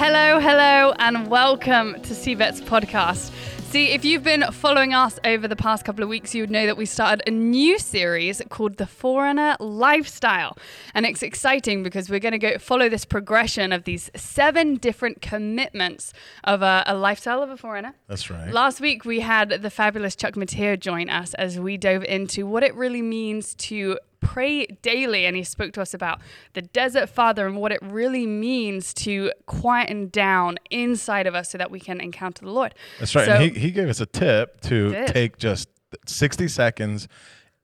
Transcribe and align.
Hello, 0.00 0.38
hello, 0.38 0.94
and 1.00 1.26
welcome 1.26 1.94
to 1.94 2.14
CBET's 2.14 2.60
podcast. 2.60 3.32
See, 3.70 3.88
if 3.90 4.04
you've 4.04 4.22
been 4.22 4.44
following 4.52 4.94
us 4.94 5.18
over 5.24 5.48
the 5.48 5.56
past 5.56 5.84
couple 5.84 6.04
of 6.04 6.08
weeks, 6.08 6.36
you 6.36 6.44
would 6.44 6.52
know 6.52 6.66
that 6.66 6.76
we 6.76 6.86
started 6.86 7.20
a 7.26 7.32
new 7.32 7.80
series 7.80 8.40
called 8.48 8.76
The 8.76 8.86
Forerunner 8.86 9.56
Lifestyle. 9.58 10.56
And 10.94 11.04
it's 11.04 11.24
exciting 11.24 11.82
because 11.82 12.08
we're 12.08 12.20
going 12.20 12.30
to 12.30 12.38
go 12.38 12.58
follow 12.58 12.88
this 12.88 13.04
progression 13.04 13.72
of 13.72 13.82
these 13.82 14.08
seven 14.14 14.76
different 14.76 15.20
commitments 15.20 16.12
of 16.44 16.62
a, 16.62 16.84
a 16.86 16.94
lifestyle 16.94 17.42
of 17.42 17.50
a 17.50 17.56
forerunner. 17.56 17.94
That's 18.06 18.30
right. 18.30 18.52
Last 18.52 18.80
week, 18.80 19.04
we 19.04 19.18
had 19.18 19.50
the 19.62 19.68
fabulous 19.68 20.14
Chuck 20.14 20.34
Metteer 20.34 20.78
join 20.78 21.10
us 21.10 21.34
as 21.34 21.58
we 21.58 21.76
dove 21.76 22.04
into 22.04 22.46
what 22.46 22.62
it 22.62 22.72
really 22.76 23.02
means 23.02 23.52
to 23.56 23.98
pray 24.32 24.66
daily. 24.82 25.24
And 25.26 25.36
he 25.36 25.42
spoke 25.44 25.72
to 25.74 25.82
us 25.82 25.94
about 25.94 26.20
the 26.52 26.62
desert 26.62 27.08
father 27.08 27.46
and 27.46 27.56
what 27.56 27.72
it 27.72 27.80
really 27.82 28.26
means 28.26 28.92
to 28.94 29.32
quieten 29.46 30.08
down 30.08 30.58
inside 30.70 31.26
of 31.26 31.34
us 31.34 31.50
so 31.50 31.58
that 31.58 31.70
we 31.70 31.80
can 31.80 32.00
encounter 32.00 32.44
the 32.44 32.50
Lord. 32.50 32.74
That's 32.98 33.14
right. 33.14 33.26
So- 33.26 33.32
and 33.32 33.42
he, 33.56 33.60
he 33.60 33.70
gave 33.70 33.88
us 33.88 34.00
a 34.00 34.06
tip 34.06 34.60
to 34.62 34.90
Did. 34.90 35.06
take 35.08 35.38
just 35.38 35.68
60 36.06 36.48
seconds 36.48 37.08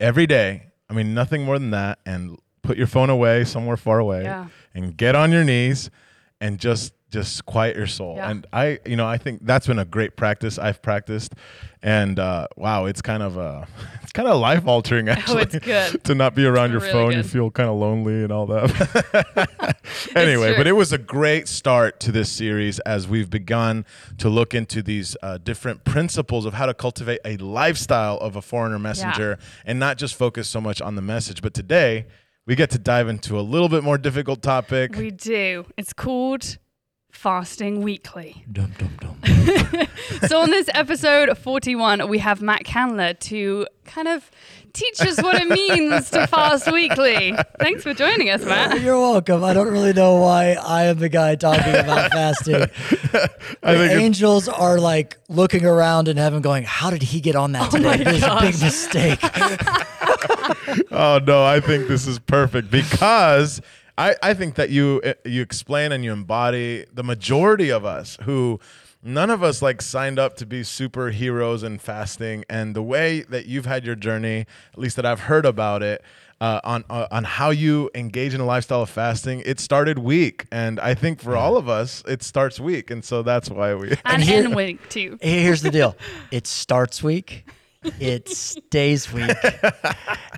every 0.00 0.26
day. 0.26 0.68
I 0.88 0.94
mean, 0.94 1.14
nothing 1.14 1.42
more 1.44 1.58
than 1.58 1.70
that. 1.70 1.98
And 2.06 2.38
put 2.62 2.78
your 2.78 2.86
phone 2.86 3.10
away 3.10 3.44
somewhere 3.44 3.76
far 3.76 3.98
away 3.98 4.22
Yeah. 4.22 4.46
and 4.74 4.96
get 4.96 5.14
on 5.14 5.30
your 5.32 5.44
knees 5.44 5.90
and 6.40 6.58
just 6.58 6.92
just 7.14 7.46
quiet 7.46 7.76
your 7.76 7.86
soul. 7.86 8.16
Yeah. 8.16 8.30
And 8.30 8.46
I, 8.52 8.80
you 8.84 8.96
know, 8.96 9.06
I 9.06 9.18
think 9.18 9.46
that's 9.46 9.68
been 9.68 9.78
a 9.78 9.84
great 9.84 10.16
practice 10.16 10.58
I've 10.58 10.82
practiced. 10.82 11.32
And 11.80 12.18
uh, 12.18 12.48
wow, 12.56 12.86
it's 12.86 13.00
kind 13.00 13.22
of 13.22 13.36
a, 13.36 13.68
it's 14.02 14.10
kind 14.10 14.26
of 14.26 14.40
life 14.40 14.66
altering 14.66 15.08
actually. 15.08 15.24
Oh, 15.34 15.38
it's 15.38 15.58
good. 15.58 16.04
to 16.04 16.14
not 16.14 16.34
be 16.34 16.44
around 16.44 16.72
your 16.72 16.80
really 16.80 16.92
phone. 16.92 17.12
You 17.12 17.22
feel 17.22 17.50
kind 17.50 17.68
of 17.68 17.76
lonely 17.76 18.24
and 18.24 18.32
all 18.32 18.46
that. 18.46 19.76
anyway, 20.16 20.56
but 20.56 20.66
it 20.66 20.72
was 20.72 20.92
a 20.92 20.98
great 20.98 21.46
start 21.46 22.00
to 22.00 22.12
this 22.12 22.30
series 22.30 22.80
as 22.80 23.06
we've 23.06 23.30
begun 23.30 23.86
to 24.18 24.28
look 24.28 24.54
into 24.54 24.82
these 24.82 25.16
uh, 25.22 25.38
different 25.38 25.84
principles 25.84 26.46
of 26.46 26.54
how 26.54 26.66
to 26.66 26.74
cultivate 26.74 27.20
a 27.24 27.36
lifestyle 27.36 28.18
of 28.18 28.34
a 28.34 28.42
forerunner 28.42 28.78
messenger 28.78 29.38
and 29.64 29.78
not 29.78 29.98
just 29.98 30.16
focus 30.16 30.48
so 30.48 30.60
much 30.60 30.80
on 30.82 30.96
the 30.96 31.02
message. 31.02 31.42
But 31.42 31.54
today, 31.54 32.06
we 32.46 32.54
get 32.56 32.70
to 32.70 32.78
dive 32.78 33.08
into 33.08 33.38
a 33.38 33.42
little 33.42 33.68
bit 33.68 33.82
more 33.82 33.98
difficult 33.98 34.42
topic. 34.42 34.96
We 34.96 35.10
do. 35.10 35.66
It's 35.76 35.92
called 35.92 36.58
Fasting 37.14 37.80
Weekly. 37.82 38.44
Dum 38.52 38.72
dum 38.76 38.90
dum. 39.00 39.86
so, 40.28 40.40
on 40.42 40.50
this 40.50 40.68
episode 40.74 41.38
41, 41.38 42.08
we 42.08 42.18
have 42.18 42.42
Matt 42.42 42.64
Candler 42.64 43.14
to 43.14 43.66
kind 43.86 44.08
of 44.08 44.30
teach 44.74 45.00
us 45.00 45.22
what 45.22 45.40
it 45.40 45.48
means 45.48 46.10
to 46.10 46.26
fast 46.26 46.70
weekly. 46.70 47.32
Thanks 47.60 47.82
for 47.84 47.94
joining 47.94 48.28
us, 48.28 48.44
Matt. 48.44 48.80
You're 48.82 48.98
welcome. 48.98 49.42
I 49.44 49.54
don't 49.54 49.68
really 49.72 49.92
know 49.94 50.16
why 50.16 50.52
I 50.54 50.84
am 50.84 50.98
the 50.98 51.08
guy 51.08 51.36
talking 51.36 51.74
about 51.74 52.10
fasting. 52.12 52.56
I 52.56 52.58
The 52.60 52.68
think 53.62 53.62
it's- 53.62 54.00
angels 54.00 54.48
are 54.48 54.78
like 54.78 55.16
looking 55.30 55.64
around 55.64 56.08
in 56.08 56.16
heaven, 56.18 56.42
going, 56.42 56.64
"How 56.64 56.90
did 56.90 57.02
he 57.04 57.20
get 57.20 57.36
on 57.36 57.52
that 57.52 57.72
Oh 57.72 57.76
today? 57.78 58.04
This 58.04 58.16
is 58.16 58.22
a 58.24 58.38
big 58.40 58.60
mistake." 58.60 59.20
oh 60.90 61.20
no, 61.26 61.44
I 61.44 61.60
think 61.60 61.88
this 61.88 62.06
is 62.06 62.18
perfect 62.18 62.70
because 62.70 63.62
I, 63.96 64.16
I 64.22 64.34
think 64.34 64.56
that 64.56 64.70
you 64.70 65.00
uh, 65.04 65.14
you 65.24 65.42
explain 65.42 65.92
and 65.92 66.04
you 66.04 66.12
embody 66.12 66.84
the 66.92 67.04
majority 67.04 67.70
of 67.70 67.84
us 67.84 68.18
who 68.22 68.58
none 69.02 69.30
of 69.30 69.42
us 69.42 69.62
like 69.62 69.82
signed 69.82 70.18
up 70.18 70.36
to 70.38 70.46
be 70.46 70.62
superheroes 70.62 71.62
in 71.62 71.78
fasting. 71.78 72.44
And 72.48 72.74
the 72.74 72.82
way 72.82 73.20
that 73.22 73.46
you've 73.46 73.66
had 73.66 73.84
your 73.84 73.94
journey 73.94 74.46
at 74.72 74.78
least 74.78 74.96
that 74.96 75.06
I've 75.06 75.20
heard 75.20 75.46
about 75.46 75.82
it 75.82 76.02
uh, 76.40 76.60
on 76.64 76.84
uh, 76.90 77.06
on 77.12 77.22
how 77.24 77.50
you 77.50 77.88
engage 77.94 78.34
in 78.34 78.40
a 78.40 78.44
lifestyle 78.44 78.82
of 78.82 78.90
fasting 78.90 79.42
it 79.46 79.60
started 79.60 79.98
weak. 80.00 80.46
And 80.50 80.80
I 80.80 80.94
think 80.94 81.20
for 81.20 81.36
all 81.36 81.56
of 81.56 81.68
us 81.68 82.02
it 82.08 82.22
starts 82.24 82.58
weak. 82.58 82.90
And 82.90 83.04
so 83.04 83.22
that's 83.22 83.48
why 83.48 83.74
we 83.74 83.94
And, 84.04 84.22
here- 84.22 84.44
end 84.44 84.56
week, 84.56 84.88
too. 84.88 85.18
Here's 85.22 85.62
the 85.62 85.70
deal: 85.70 85.96
it 86.32 86.46
starts 86.48 87.00
weak, 87.02 87.44
it 88.00 88.28
stays 88.28 89.12
weak, 89.12 89.30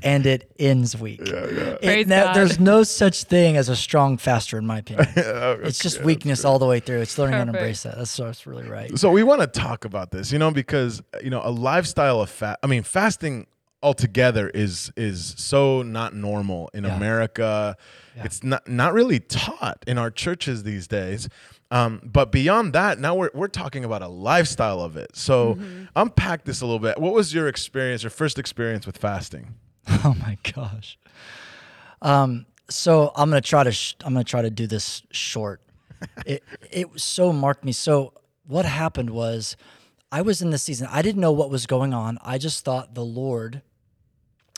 and 0.02 0.26
it 0.26 0.50
ends 0.58 0.96
weak. 0.96 1.20
It- 1.22 1.82
Praise 1.82 2.06
now, 2.06 2.24
God. 2.26 2.36
there's 2.36 2.58
no 2.60 2.82
such 2.82 3.24
thing 3.24 3.56
as 3.56 3.68
a 3.68 3.76
strong 3.76 4.16
faster, 4.18 4.58
in 4.58 4.66
my 4.66 4.78
opinion. 4.78 5.06
Oh, 5.16 5.58
It's 5.62 5.78
just 5.78 6.02
weakness 6.02 6.44
all 6.44 6.58
the 6.58 6.66
way 6.66 6.80
through. 6.80 7.00
It's 7.00 7.18
learning 7.18 7.38
how 7.38 7.44
to 7.44 7.50
embrace 7.50 7.82
that. 7.84 7.96
That's, 7.98 8.16
that's 8.16 8.46
really 8.46 8.68
right. 8.68 8.96
So 8.98 9.10
we 9.10 9.22
want 9.22 9.40
to 9.42 9.46
talk 9.46 9.84
about 9.84 10.10
this, 10.10 10.32
you 10.32 10.38
know, 10.38 10.50
because 10.50 11.02
you 11.22 11.30
know 11.30 11.40
a 11.44 11.50
lifestyle 11.50 12.20
of 12.20 12.30
fast. 12.30 12.58
I 12.62 12.66
mean, 12.66 12.82
fasting 12.82 13.46
altogether 13.82 14.48
is 14.48 14.90
is 14.96 15.34
so 15.36 15.82
not 15.82 16.14
normal 16.14 16.70
in 16.74 16.84
Yeah. 16.84 16.96
America. 16.96 17.76
Yeah. 18.16 18.24
It's 18.24 18.42
not 18.42 18.66
not 18.68 18.92
really 18.94 19.20
taught 19.20 19.84
in 19.86 19.98
our 19.98 20.10
churches 20.10 20.62
these 20.62 20.86
days. 20.88 21.28
Um, 21.70 22.00
but 22.04 22.30
beyond 22.30 22.72
that, 22.74 22.98
now 23.00 23.14
we're 23.16 23.30
we're 23.34 23.48
talking 23.48 23.84
about 23.84 24.00
a 24.02 24.08
lifestyle 24.08 24.80
of 24.80 24.96
it. 24.96 25.16
So 25.16 25.54
Mm-hmm. 25.56 25.84
unpack 25.96 26.44
this 26.44 26.60
a 26.60 26.66
little 26.66 26.78
bit. 26.78 26.98
What 26.98 27.12
was 27.12 27.34
your 27.34 27.48
experience, 27.48 28.02
your 28.04 28.10
first 28.10 28.38
experience 28.38 28.86
with 28.86 28.96
fasting? 28.98 29.54
Oh 30.04 30.14
my 30.20 30.36
gosh. 30.54 30.98
Um, 32.02 32.46
so 32.68 33.10
I'm 33.16 33.30
gonna 33.30 33.40
try 33.40 33.64
to 33.64 33.72
sh- 33.72 33.94
I'm 34.04 34.12
gonna 34.12 34.24
try 34.24 34.42
to 34.42 34.50
do 34.50 34.66
this 34.66 35.02
short. 35.10 35.60
it 36.26 36.42
it 36.70 36.88
so 37.00 37.32
marked 37.32 37.64
me. 37.64 37.72
So 37.72 38.12
what 38.46 38.64
happened 38.64 39.10
was, 39.10 39.56
I 40.12 40.22
was 40.22 40.42
in 40.42 40.50
the 40.50 40.58
season. 40.58 40.88
I 40.90 41.02
didn't 41.02 41.20
know 41.20 41.32
what 41.32 41.50
was 41.50 41.66
going 41.66 41.94
on. 41.94 42.18
I 42.22 42.38
just 42.38 42.64
thought 42.64 42.94
the 42.94 43.04
Lord 43.04 43.62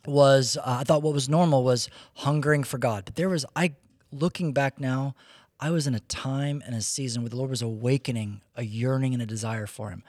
was. 0.07 0.57
Uh, 0.57 0.79
I 0.81 0.85
thought 0.85 1.03
what 1.03 1.15
was 1.15 1.29
normal 1.29 1.65
was 1.65 1.89
hungering 2.15 2.65
for 2.65 2.79
God. 2.79 3.05
But 3.05 3.15
there 3.17 3.29
was 3.29 3.45
I 3.57 3.75
looking 4.13 4.53
back 4.53 4.81
now. 4.81 5.15
I 5.61 5.71
was 5.71 5.87
in 5.87 5.95
a 5.95 6.01
time 6.01 6.63
and 6.65 6.75
a 6.75 6.81
season 6.81 7.23
where 7.23 7.31
the 7.31 7.37
Lord 7.37 7.51
was 7.51 7.63
awakening 7.63 8.41
a 8.55 8.65
yearning 8.65 9.13
and 9.13 9.23
a 9.23 9.27
desire 9.27 9.67
for 9.67 9.91
Him. 9.91 10.03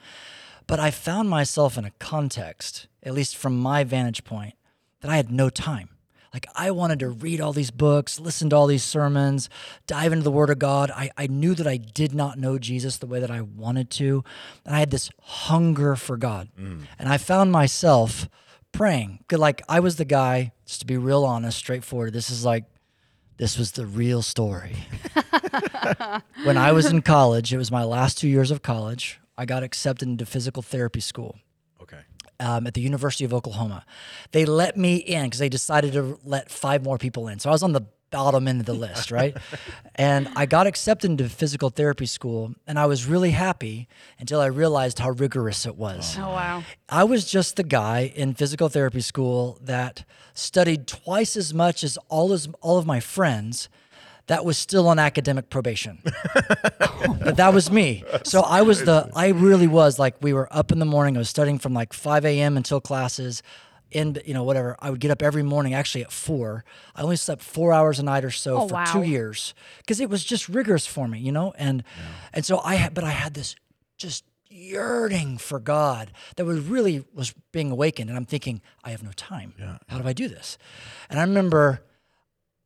But 0.66 0.78
I 0.78 0.90
found 0.90 1.28
myself 1.28 1.76
in 1.76 1.84
a 1.84 1.90
context, 1.98 2.86
at 3.02 3.14
least 3.14 3.36
from 3.36 3.58
my 3.58 3.82
vantage 3.82 4.24
point, 4.24 4.54
that 5.00 5.10
I 5.10 5.16
had 5.16 5.30
no 5.32 5.50
time. 5.50 5.88
Like 6.32 6.46
I 6.54 6.70
wanted 6.70 7.00
to 7.00 7.08
read 7.08 7.40
all 7.40 7.52
these 7.52 7.72
books, 7.72 8.20
listen 8.20 8.50
to 8.50 8.56
all 8.56 8.68
these 8.68 8.84
sermons, 8.84 9.48
dive 9.88 10.12
into 10.12 10.22
the 10.22 10.30
Word 10.30 10.50
of 10.50 10.60
God. 10.60 10.90
I, 10.92 11.10
I 11.16 11.26
knew 11.26 11.54
that 11.54 11.66
I 11.66 11.76
did 11.76 12.14
not 12.14 12.38
know 12.38 12.56
Jesus 12.56 12.98
the 12.98 13.06
way 13.06 13.18
that 13.18 13.30
I 13.30 13.40
wanted 13.40 13.90
to. 13.92 14.22
And 14.64 14.76
I 14.76 14.78
had 14.78 14.90
this 14.90 15.10
hunger 15.20 15.96
for 15.96 16.16
God. 16.16 16.48
Mm. 16.58 16.82
And 16.98 17.08
I 17.08 17.18
found 17.18 17.50
myself 17.50 18.28
praying. 18.70 19.24
Good, 19.26 19.40
Like 19.40 19.62
I 19.68 19.80
was 19.80 19.96
the 19.96 20.04
guy, 20.04 20.52
just 20.66 20.80
to 20.80 20.86
be 20.86 20.96
real 20.96 21.24
honest, 21.24 21.58
straightforward. 21.58 22.12
This 22.12 22.30
is 22.30 22.44
like 22.44 22.64
this 23.36 23.58
was 23.58 23.72
the 23.72 23.86
real 23.86 24.22
story. 24.22 24.76
when 26.44 26.56
I 26.56 26.72
was 26.72 26.86
in 26.86 27.02
college, 27.02 27.52
it 27.52 27.58
was 27.58 27.70
my 27.70 27.84
last 27.84 28.18
two 28.18 28.28
years 28.28 28.50
of 28.50 28.62
college. 28.62 29.20
I 29.36 29.44
got 29.46 29.62
accepted 29.62 30.08
into 30.08 30.26
physical 30.26 30.62
therapy 30.62 31.00
school 31.00 31.38
Okay. 31.82 32.00
um, 32.38 32.66
at 32.66 32.74
the 32.74 32.80
University 32.82 33.24
of 33.24 33.32
Oklahoma. 33.32 33.84
They 34.32 34.44
let 34.44 34.76
me 34.76 34.96
in 34.96 35.24
because 35.24 35.38
they 35.38 35.48
decided 35.48 35.92
to 35.94 36.18
let 36.24 36.50
five 36.50 36.82
more 36.84 36.98
people 36.98 37.28
in. 37.28 37.38
So 37.38 37.48
I 37.48 37.52
was 37.52 37.62
on 37.62 37.72
the 37.72 37.86
bottom 38.10 38.48
end 38.48 38.58
of 38.58 38.66
the 38.66 38.74
list, 38.74 39.10
right? 39.12 39.36
and 39.94 40.28
I 40.34 40.44
got 40.44 40.66
accepted 40.66 41.10
into 41.12 41.28
physical 41.28 41.70
therapy 41.70 42.06
school, 42.06 42.52
and 42.66 42.76
I 42.78 42.86
was 42.86 43.06
really 43.06 43.30
happy 43.30 43.88
until 44.18 44.40
I 44.40 44.46
realized 44.46 44.98
how 44.98 45.10
rigorous 45.10 45.64
it 45.64 45.76
was. 45.76 46.16
Oh, 46.18 46.22
wow. 46.22 46.64
I 46.88 47.04
was 47.04 47.24
just 47.30 47.54
the 47.56 47.62
guy 47.62 48.12
in 48.14 48.34
physical 48.34 48.68
therapy 48.68 49.00
school 49.00 49.58
that 49.62 50.04
studied 50.34 50.86
twice 50.88 51.36
as 51.36 51.54
much 51.54 51.84
as 51.84 51.96
all 52.08 52.32
as 52.32 52.48
all 52.60 52.78
of 52.78 52.84
my 52.86 52.98
friends 53.00 53.68
that 54.30 54.44
was 54.44 54.56
still 54.56 54.86
on 54.88 54.98
academic 54.98 55.50
probation. 55.50 55.98
But 57.22 57.36
that 57.36 57.52
was 57.52 57.70
me. 57.70 58.02
So 58.24 58.40
I 58.40 58.62
was 58.62 58.84
the 58.84 59.10
I 59.14 59.28
really 59.28 59.66
was 59.66 59.98
like 59.98 60.14
we 60.22 60.32
were 60.32 60.48
up 60.50 60.72
in 60.72 60.78
the 60.78 60.84
morning. 60.86 61.16
I 61.16 61.20
was 61.20 61.28
studying 61.28 61.58
from 61.58 61.74
like 61.74 61.92
5 61.92 62.24
a.m. 62.24 62.56
until 62.56 62.80
classes. 62.80 63.42
And 63.92 64.22
you 64.24 64.34
know 64.34 64.44
whatever, 64.44 64.76
I 64.78 64.90
would 64.90 65.00
get 65.00 65.10
up 65.10 65.22
every 65.22 65.42
morning. 65.42 65.74
Actually, 65.74 66.04
at 66.04 66.12
four, 66.12 66.64
I 66.94 67.02
only 67.02 67.16
slept 67.16 67.42
four 67.42 67.72
hours 67.72 67.98
a 67.98 68.02
night 68.04 68.24
or 68.24 68.30
so 68.30 68.56
Oh, 68.56 68.68
for 68.68 68.74
wow. 68.74 68.84
two 68.92 69.02
years 69.02 69.54
because 69.78 69.98
it 70.00 70.08
was 70.08 70.22
just 70.24 70.48
rigorous 70.48 70.86
for 70.86 71.08
me, 71.08 71.18
you 71.18 71.32
know. 71.32 71.52
And 71.58 71.82
and 72.32 72.44
so 72.44 72.60
I 72.64 72.76
had, 72.76 72.94
but 72.94 73.02
I 73.04 73.10
had 73.10 73.34
this 73.34 73.56
just 73.98 74.24
yearning 74.48 75.38
for 75.38 75.58
God 75.60 76.12
that 76.36 76.44
was 76.44 76.60
really 76.60 77.04
was 77.14 77.34
being 77.52 77.70
awakened. 77.70 78.08
And 78.10 78.16
I'm 78.18 78.26
thinking, 78.26 78.60
I 78.84 78.90
have 78.90 79.02
no 79.02 79.12
time. 79.12 79.54
Yeah. 79.58 79.78
How 79.88 79.98
do 79.98 80.06
I 80.08 80.12
do 80.12 80.28
this? 80.28 80.58
And 81.08 81.18
I 81.18 81.22
remember 81.22 81.82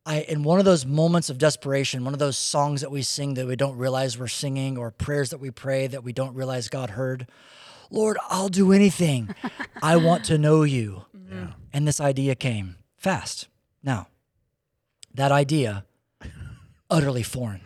I 0.05 0.21
in 0.21 0.43
one 0.43 0.59
of 0.59 0.65
those 0.65 0.85
moments 0.85 1.29
of 1.29 1.37
desperation, 1.37 2.03
one 2.05 2.13
of 2.13 2.19
those 2.19 2.37
songs 2.37 2.81
that 2.81 2.91
we 2.91 3.01
sing 3.01 3.33
that 3.35 3.47
we 3.47 3.55
don't 3.55 3.77
realize 3.77 4.17
we're 4.17 4.27
singing, 4.27 4.77
or 4.77 4.91
prayers 4.91 5.31
that 5.31 5.39
we 5.39 5.51
pray 5.51 5.87
that 5.87 6.03
we 6.03 6.13
don't 6.13 6.35
realize 6.35 6.69
God 6.69 6.91
heard. 6.91 7.27
Lord, 7.91 8.17
I'll 8.29 8.49
do 8.49 8.71
anything. 8.71 9.33
I 9.81 9.95
want 10.07 10.25
to 10.25 10.37
know 10.37 10.63
you. 10.63 11.05
And 11.73 11.87
this 11.87 11.99
idea 11.99 12.35
came 12.35 12.75
fast. 12.97 13.47
Now, 13.83 14.07
that 15.13 15.31
idea, 15.31 15.85
utterly 16.89 17.23
foreign. 17.23 17.61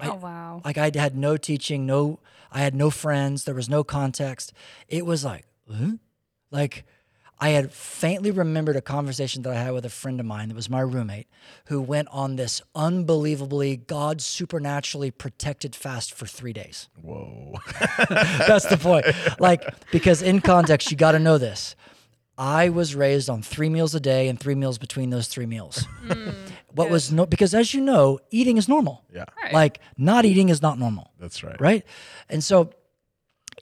I- 0.00 0.08
Oh, 0.08 0.14
wow. 0.14 0.62
Like 0.64 0.78
I 0.78 0.90
had 0.94 1.16
no 1.16 1.36
teaching, 1.36 1.84
no, 1.86 2.18
I 2.50 2.60
had 2.60 2.74
no 2.74 2.90
friends. 2.90 3.44
There 3.44 3.54
was 3.54 3.68
no 3.68 3.84
context. 3.84 4.52
It 4.88 5.04
was 5.04 5.24
like, 5.24 5.44
huh? 5.70 5.92
like 6.50 6.84
I 7.38 7.50
had 7.50 7.70
faintly 7.70 8.30
remembered 8.30 8.76
a 8.76 8.80
conversation 8.80 9.42
that 9.42 9.52
I 9.52 9.56
had 9.62 9.72
with 9.72 9.84
a 9.84 9.90
friend 9.90 10.18
of 10.20 10.26
mine 10.26 10.48
that 10.48 10.54
was 10.54 10.70
my 10.70 10.80
roommate 10.80 11.26
who 11.66 11.82
went 11.82 12.08
on 12.10 12.36
this 12.36 12.62
unbelievably 12.74 13.76
God 13.76 14.22
supernaturally 14.22 15.10
protected 15.10 15.76
fast 15.76 16.14
for 16.14 16.26
three 16.26 16.54
days. 16.54 16.88
Whoa. 17.02 17.54
That's 18.08 18.66
the 18.66 18.78
point. 18.78 19.06
Like, 19.38 19.62
because 19.92 20.22
in 20.22 20.40
context, 20.40 20.90
you 20.90 20.96
got 20.96 21.12
to 21.12 21.18
know 21.18 21.36
this. 21.36 21.76
I 22.38 22.68
was 22.68 22.94
raised 22.94 23.30
on 23.30 23.42
three 23.42 23.68
meals 23.68 23.94
a 23.94 24.00
day 24.00 24.28
and 24.28 24.38
three 24.38 24.54
meals 24.54 24.78
between 24.78 25.10
those 25.10 25.28
three 25.28 25.46
meals. 25.46 25.86
Mm. 26.06 26.34
what 26.72 26.90
was 26.90 27.10
no, 27.10 27.26
because 27.26 27.54
as 27.54 27.72
you 27.72 27.80
know, 27.80 28.18
eating 28.30 28.56
is 28.58 28.68
normal. 28.68 29.04
Yeah. 29.12 29.24
Right. 29.42 29.52
Like, 29.52 29.80
not 29.96 30.24
eating 30.24 30.50
is 30.50 30.60
not 30.62 30.78
normal 30.78 31.12
That's 31.18 31.42
right. 31.42 31.58
right? 31.60 31.84
And 32.28 32.44
so 32.44 32.70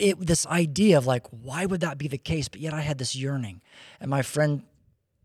it 0.01 0.19
this 0.27 0.47
idea 0.47 0.99
of 0.99 1.07
like 1.07 1.27
why 1.29 1.67
would 1.67 1.81
that 1.81 1.99
be 1.99 2.09
the 2.09 2.19
case? 2.19 2.49
But 2.49 2.61
yet 2.61 2.75
I 2.75 2.81
had 2.81 2.99
this 2.99 3.15
yearning. 3.15 3.61
And 4.01 4.11
my 4.11 4.23
friend 4.23 4.63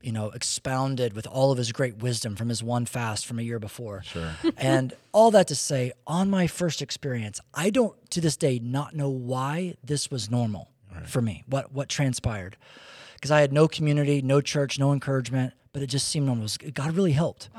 you 0.01 0.11
know 0.13 0.29
expounded 0.29 1.13
with 1.13 1.27
all 1.27 1.51
of 1.51 1.57
his 1.57 1.71
great 1.73 1.97
wisdom 1.97 2.35
from 2.35 2.47
his 2.47 2.63
one 2.63 2.85
fast 2.85 3.25
from 3.25 3.39
a 3.39 3.41
year 3.41 3.59
before. 3.59 4.01
Sure. 4.03 4.31
and 4.57 4.93
all 5.11 5.31
that 5.31 5.47
to 5.47 5.55
say 5.55 5.91
on 6.07 6.29
my 6.29 6.47
first 6.47 6.81
experience 6.81 7.41
I 7.53 7.69
don't 7.69 7.95
to 8.11 8.21
this 8.21 8.37
day 8.37 8.59
not 8.59 8.95
know 8.95 9.09
why 9.09 9.75
this 9.83 10.09
was 10.09 10.29
normal 10.29 10.69
for 11.05 11.21
me 11.21 11.43
what 11.47 11.71
what 11.73 11.89
transpired. 11.89 12.57
Because 13.15 13.31
I 13.31 13.41
had 13.41 13.51
no 13.51 13.67
community 13.67 14.21
no 14.21 14.39
church 14.41 14.79
no 14.79 14.93
encouragement 14.93 15.53
but 15.73 15.81
it 15.81 15.87
just 15.87 16.07
seemed 16.07 16.25
normal. 16.25 16.43
Was- 16.43 16.57
God 16.57 16.95
really 16.95 17.11
helped. 17.11 17.49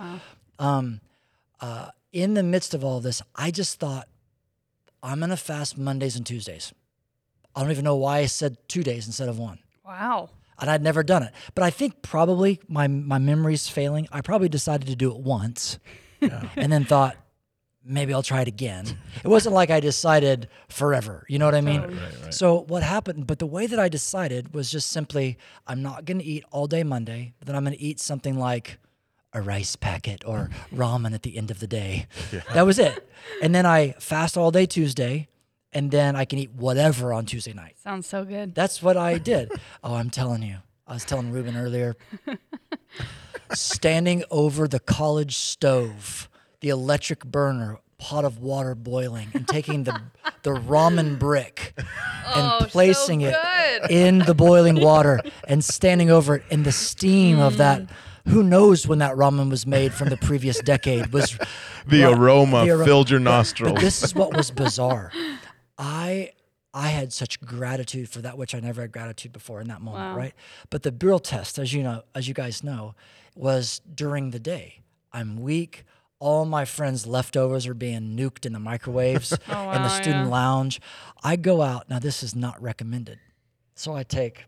Um, 0.59 1.01
uh, 1.61 1.91
in 2.13 2.35
the 2.35 2.43
midst 2.43 2.75
of 2.75 2.85
all 2.85 3.01
this, 3.01 3.23
I 3.37 3.51
just 3.51 3.79
thought, 3.79 4.09
I'm 5.03 5.19
going 5.19 5.31
to 5.31 5.37
fast 5.37 5.79
Mondays 5.79 6.17
and 6.17 6.27
Tuesdays. 6.27 6.73
I 7.55 7.63
don't 7.63 7.71
even 7.71 7.85
know 7.85 7.97
why 7.97 8.19
I 8.19 8.27
said 8.27 8.57
two 8.69 8.83
days 8.83 9.07
instead 9.07 9.29
of 9.29 9.39
one. 9.39 9.59
Wow. 9.85 10.31
And 10.59 10.71
I'd 10.71 10.83
never 10.83 11.03
done 11.03 11.23
it. 11.23 11.33
But 11.55 11.65
I 11.65 11.71
think 11.71 12.03
probably 12.03 12.61
my, 12.69 12.87
my 12.87 13.19
memory's 13.19 13.69
failing. 13.69 14.09
I 14.13 14.21
probably 14.21 14.49
decided 14.49 14.89
to 14.89 14.97
do 14.97 15.11
it 15.11 15.19
once 15.19 15.79
and 16.21 16.71
then 16.71 16.85
thought, 16.85 17.17
maybe 17.83 18.13
I'll 18.13 18.23
try 18.23 18.43
it 18.43 18.49
again. 18.49 18.87
It 19.25 19.29
wasn't 19.29 19.55
like 19.55 19.71
I 19.71 19.81
decided 19.81 20.49
forever. 20.69 21.25
You 21.29 21.39
know 21.39 21.47
what 21.47 21.55
I 21.55 21.63
mean? 21.63 21.81
Totally. 21.81 21.99
Right, 21.99 22.23
right. 22.25 22.35
So 22.35 22.61
what 22.69 22.83
happened, 22.83 23.27
but 23.27 23.39
the 23.39 23.47
way 23.47 23.67
that 23.67 23.79
I 23.79 23.89
decided 23.89 24.53
was 24.53 24.71
just 24.71 24.91
simply 24.91 25.39
I'm 25.67 25.83
not 25.83 26.05
going 26.05 26.19
to 26.19 26.25
eat 26.25 26.45
all 26.51 26.67
day 26.67 26.83
Monday, 26.83 27.33
but 27.39 27.47
then 27.47 27.57
I'm 27.57 27.65
going 27.65 27.77
to 27.77 27.83
eat 27.83 27.99
something 27.99 28.39
like 28.39 28.79
a 29.33 29.41
rice 29.41 29.77
packet 29.77 30.23
or 30.27 30.51
ramen 30.75 31.15
at 31.15 31.23
the 31.23 31.39
end 31.39 31.51
of 31.51 31.61
the 31.61 31.67
day. 31.67 32.07
That 32.53 32.67
was 32.67 32.79
it. 32.79 33.09
And 33.41 33.55
then 33.55 33.65
I 33.65 33.93
fast 33.99 34.37
all 34.37 34.51
day 34.51 34.67
Tuesday, 34.67 35.29
and 35.73 35.91
then 35.91 36.17
I 36.17 36.25
can 36.25 36.39
eat 36.39 36.51
whatever 36.53 37.13
on 37.13 37.27
Tuesday 37.27 37.53
night. 37.53 37.77
Sounds 37.83 38.07
so 38.07 38.25
good. 38.25 38.55
That's 38.55 38.83
what 38.83 38.97
I 38.97 39.19
did. 39.33 39.53
Oh, 39.85 39.95
I'm 39.95 40.11
telling 40.11 40.43
you. 40.43 40.57
I 40.87 40.95
was 40.95 41.05
telling 41.05 41.31
Ruben 41.31 41.57
earlier. 41.57 41.97
standing 43.53 44.25
over 44.31 44.69
the 44.69 44.81
college 44.81 45.37
stove, 45.37 46.29
the 46.61 46.69
electric 46.69 47.25
burner, 47.25 47.79
pot 47.99 48.25
of 48.25 48.39
water 48.39 48.75
boiling, 48.75 49.29
and 49.35 49.47
taking 49.47 49.85
the 49.85 50.01
the 50.43 50.51
ramen 50.51 51.19
brick 51.19 51.75
and 51.77 51.87
Oh, 52.35 52.59
so 52.61 52.67
placing 52.67 53.21
it 53.23 53.35
in 53.91 54.21
the 54.21 54.35
boiling 54.35 54.81
water 54.81 55.21
and 55.47 55.63
standing 55.63 56.11
over 56.11 56.37
it 56.37 56.43
in 56.51 56.63
the 56.63 56.73
steam 56.73 57.39
of 57.39 57.59
that. 57.59 57.83
Mm. 57.83 57.89
Who 58.29 58.43
knows 58.43 58.87
when 58.87 58.99
that 59.01 59.17
ramen 59.17 59.51
was 59.51 59.67
made 59.67 59.93
from 59.93 60.09
the 60.09 60.17
previous 60.17 60.61
decade? 60.61 61.13
Was 61.13 61.39
The 61.87 62.05
Right. 62.05 62.17
aroma 62.19 62.65
The 62.65 62.71
aro- 62.73 62.85
filled 62.85 63.11
your 63.11 63.21
nostrils. 63.21 63.73
but 63.75 63.81
this 63.81 64.03
is 64.03 64.15
what 64.15 64.35
was 64.37 64.51
bizarre. 64.51 65.11
I 65.81 66.33
I 66.73 66.89
had 66.91 67.13
such 67.13 67.41
gratitude 67.41 68.09
for 68.09 68.21
that 68.21 68.39
which 68.39 68.55
I 68.55 68.61
never 68.61 68.83
had 68.83 68.93
gratitude 68.93 69.33
before 69.33 69.61
in 69.61 69.67
that 69.69 69.81
moment, 69.81 70.13
Wow. 70.13 70.17
right? 70.17 70.35
But 70.69 70.85
the 70.85 70.95
real 71.03 71.19
test, 71.19 71.59
as 71.59 71.73
you 71.73 71.83
know, 71.83 72.03
as 72.15 72.29
you 72.29 72.35
guys 72.35 72.63
know, 72.63 72.95
was 73.35 73.81
during 73.93 74.31
the 74.31 74.39
day. 74.39 74.83
I'm 75.13 75.41
weak. 75.41 75.83
All 76.21 76.45
my 76.45 76.65
friends' 76.67 77.07
leftovers 77.07 77.67
are 77.67 77.75
being 77.75 78.15
nuked 78.17 78.45
in 78.47 78.53
the 78.53 78.61
microwaves 78.61 79.33
oh, 79.49 79.71
in 79.73 79.83
the 79.83 79.87
Oh, 79.87 80.01
student 80.01 80.27
yeah. 80.27 80.31
lounge. 80.31 80.81
I 81.25 81.35
go 81.37 81.63
out. 81.63 81.89
Now 81.91 81.99
this 81.99 82.23
is 82.23 82.37
not 82.37 82.61
recommended. 82.63 83.19
So 83.75 83.97
I 83.97 84.03
take 84.05 84.45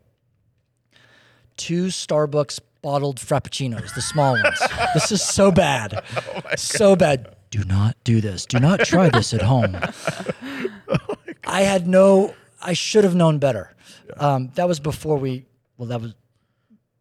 two 1.57 1.87
Starbucks 1.87 2.59
bottled 2.81 3.17
frappuccinos, 3.19 3.93
the 3.95 4.01
small 4.01 4.33
ones. 4.33 4.59
this 4.93 5.11
is 5.11 5.21
so 5.21 5.51
bad. 5.51 6.01
Oh 6.15 6.41
so 6.55 6.95
bad. 6.95 7.35
Do 7.49 7.63
not 7.65 7.97
do 8.03 8.21
this. 8.21 8.45
Do 8.45 8.59
not 8.59 8.79
try 8.81 9.09
this 9.09 9.33
at 9.33 9.41
home. 9.41 9.75
I 11.45 11.61
had 11.61 11.87
no, 11.87 12.33
I 12.61 12.73
should 12.73 13.03
have 13.03 13.15
known 13.15 13.39
better. 13.39 13.73
Um, 14.17 14.51
that 14.55 14.67
was 14.67 14.79
before 14.79 15.17
we, 15.17 15.45
well, 15.77 15.87
that 15.89 16.01
was, 16.01 16.13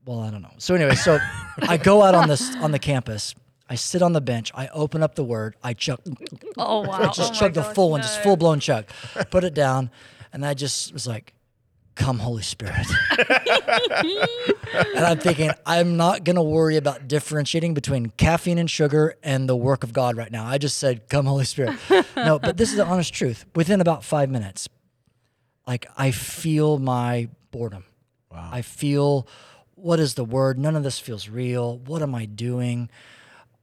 well, 0.04 0.20
I 0.20 0.30
don't 0.30 0.42
know. 0.42 0.52
So 0.58 0.74
anyway, 0.74 0.94
so 0.94 1.18
I 1.62 1.76
go 1.76 2.02
out 2.02 2.14
on 2.14 2.28
this, 2.28 2.54
on 2.56 2.72
the 2.72 2.78
campus. 2.78 3.34
I 3.68 3.74
sit 3.74 4.02
on 4.02 4.12
the 4.12 4.20
bench. 4.20 4.50
I 4.54 4.68
open 4.68 5.02
up 5.02 5.14
the 5.14 5.24
word. 5.24 5.56
I 5.62 5.72
chug, 5.72 6.00
Oh 6.58 6.80
wow. 6.82 6.90
I 6.92 7.06
just 7.06 7.20
oh, 7.20 7.28
my 7.28 7.38
chug 7.38 7.54
the 7.54 7.62
gosh, 7.62 7.74
full 7.74 7.90
one, 7.90 8.02
just 8.02 8.22
full 8.22 8.36
blown 8.36 8.60
chug. 8.60 8.84
Put 9.30 9.44
it 9.44 9.54
down, 9.54 9.90
and 10.30 10.44
I 10.44 10.52
just 10.52 10.92
was 10.92 11.06
like, 11.06 11.32
"Come, 11.94 12.18
Holy 12.18 12.42
Spirit." 12.42 12.86
and 14.72 15.04
I'm 15.04 15.18
thinking, 15.18 15.50
I'm 15.66 15.96
not 15.96 16.24
gonna 16.24 16.42
worry 16.42 16.76
about 16.76 17.08
differentiating 17.08 17.74
between 17.74 18.10
caffeine 18.10 18.58
and 18.58 18.70
sugar 18.70 19.14
and 19.22 19.48
the 19.48 19.56
work 19.56 19.84
of 19.84 19.92
God 19.92 20.16
right 20.16 20.30
now. 20.30 20.46
I 20.46 20.58
just 20.58 20.78
said, 20.78 21.08
"Come, 21.08 21.26
Holy 21.26 21.44
Spirit." 21.44 21.76
no, 22.16 22.38
but 22.38 22.56
this 22.56 22.70
is 22.70 22.76
the 22.76 22.84
honest 22.84 23.12
truth. 23.12 23.44
Within 23.54 23.80
about 23.80 24.04
five 24.04 24.30
minutes, 24.30 24.68
like 25.66 25.86
I 25.96 26.10
feel 26.10 26.78
my 26.78 27.28
boredom. 27.50 27.84
Wow. 28.30 28.48
I 28.52 28.62
feel 28.62 29.26
what 29.74 29.98
is 29.98 30.14
the 30.14 30.24
word? 30.24 30.58
None 30.58 30.76
of 30.76 30.84
this 30.84 30.98
feels 30.98 31.28
real. 31.28 31.78
What 31.78 32.02
am 32.02 32.14
I 32.14 32.24
doing? 32.24 32.88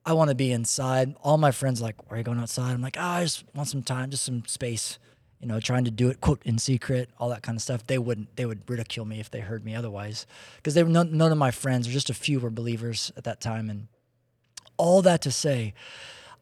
I 0.05 0.13
want 0.13 0.29
to 0.29 0.35
be 0.35 0.51
inside. 0.51 1.15
All 1.23 1.37
my 1.37 1.51
friends 1.51 1.81
are 1.81 1.85
like, 1.85 2.09
why 2.09 2.15
are 2.15 2.17
you 2.19 2.23
going 2.23 2.39
outside? 2.39 2.71
I'm 2.71 2.81
like, 2.81 2.97
oh, 2.97 3.01
I 3.01 3.23
just 3.23 3.43
want 3.53 3.69
some 3.69 3.83
time, 3.83 4.09
just 4.09 4.25
some 4.25 4.43
space. 4.45 4.99
You 5.39 5.47
know, 5.47 5.59
trying 5.61 5.85
to 5.85 5.91
do 5.91 6.09
it 6.09 6.19
quote 6.19 6.41
in 6.43 6.57
secret, 6.57 7.09
all 7.17 7.29
that 7.29 7.43
kind 7.43 7.55
of 7.57 7.61
stuff. 7.61 7.87
They 7.87 7.97
wouldn't. 7.97 8.35
They 8.35 8.45
would 8.45 8.69
ridicule 8.69 9.05
me 9.05 9.19
if 9.21 9.31
they 9.31 9.39
heard 9.39 9.63
me 9.63 9.73
otherwise, 9.73 10.25
because 10.57 10.73
they 10.73 10.83
were 10.83 10.89
none, 10.89 11.15
none 11.15 11.31
of 11.31 11.37
my 11.37 11.51
friends, 11.51 11.87
or 11.87 11.91
just 11.91 12.09
a 12.09 12.13
few, 12.13 12.39
were 12.41 12.49
believers 12.49 13.11
at 13.15 13.23
that 13.23 13.39
time. 13.39 13.69
And 13.69 13.87
all 14.75 15.01
that 15.03 15.21
to 15.21 15.31
say, 15.31 15.73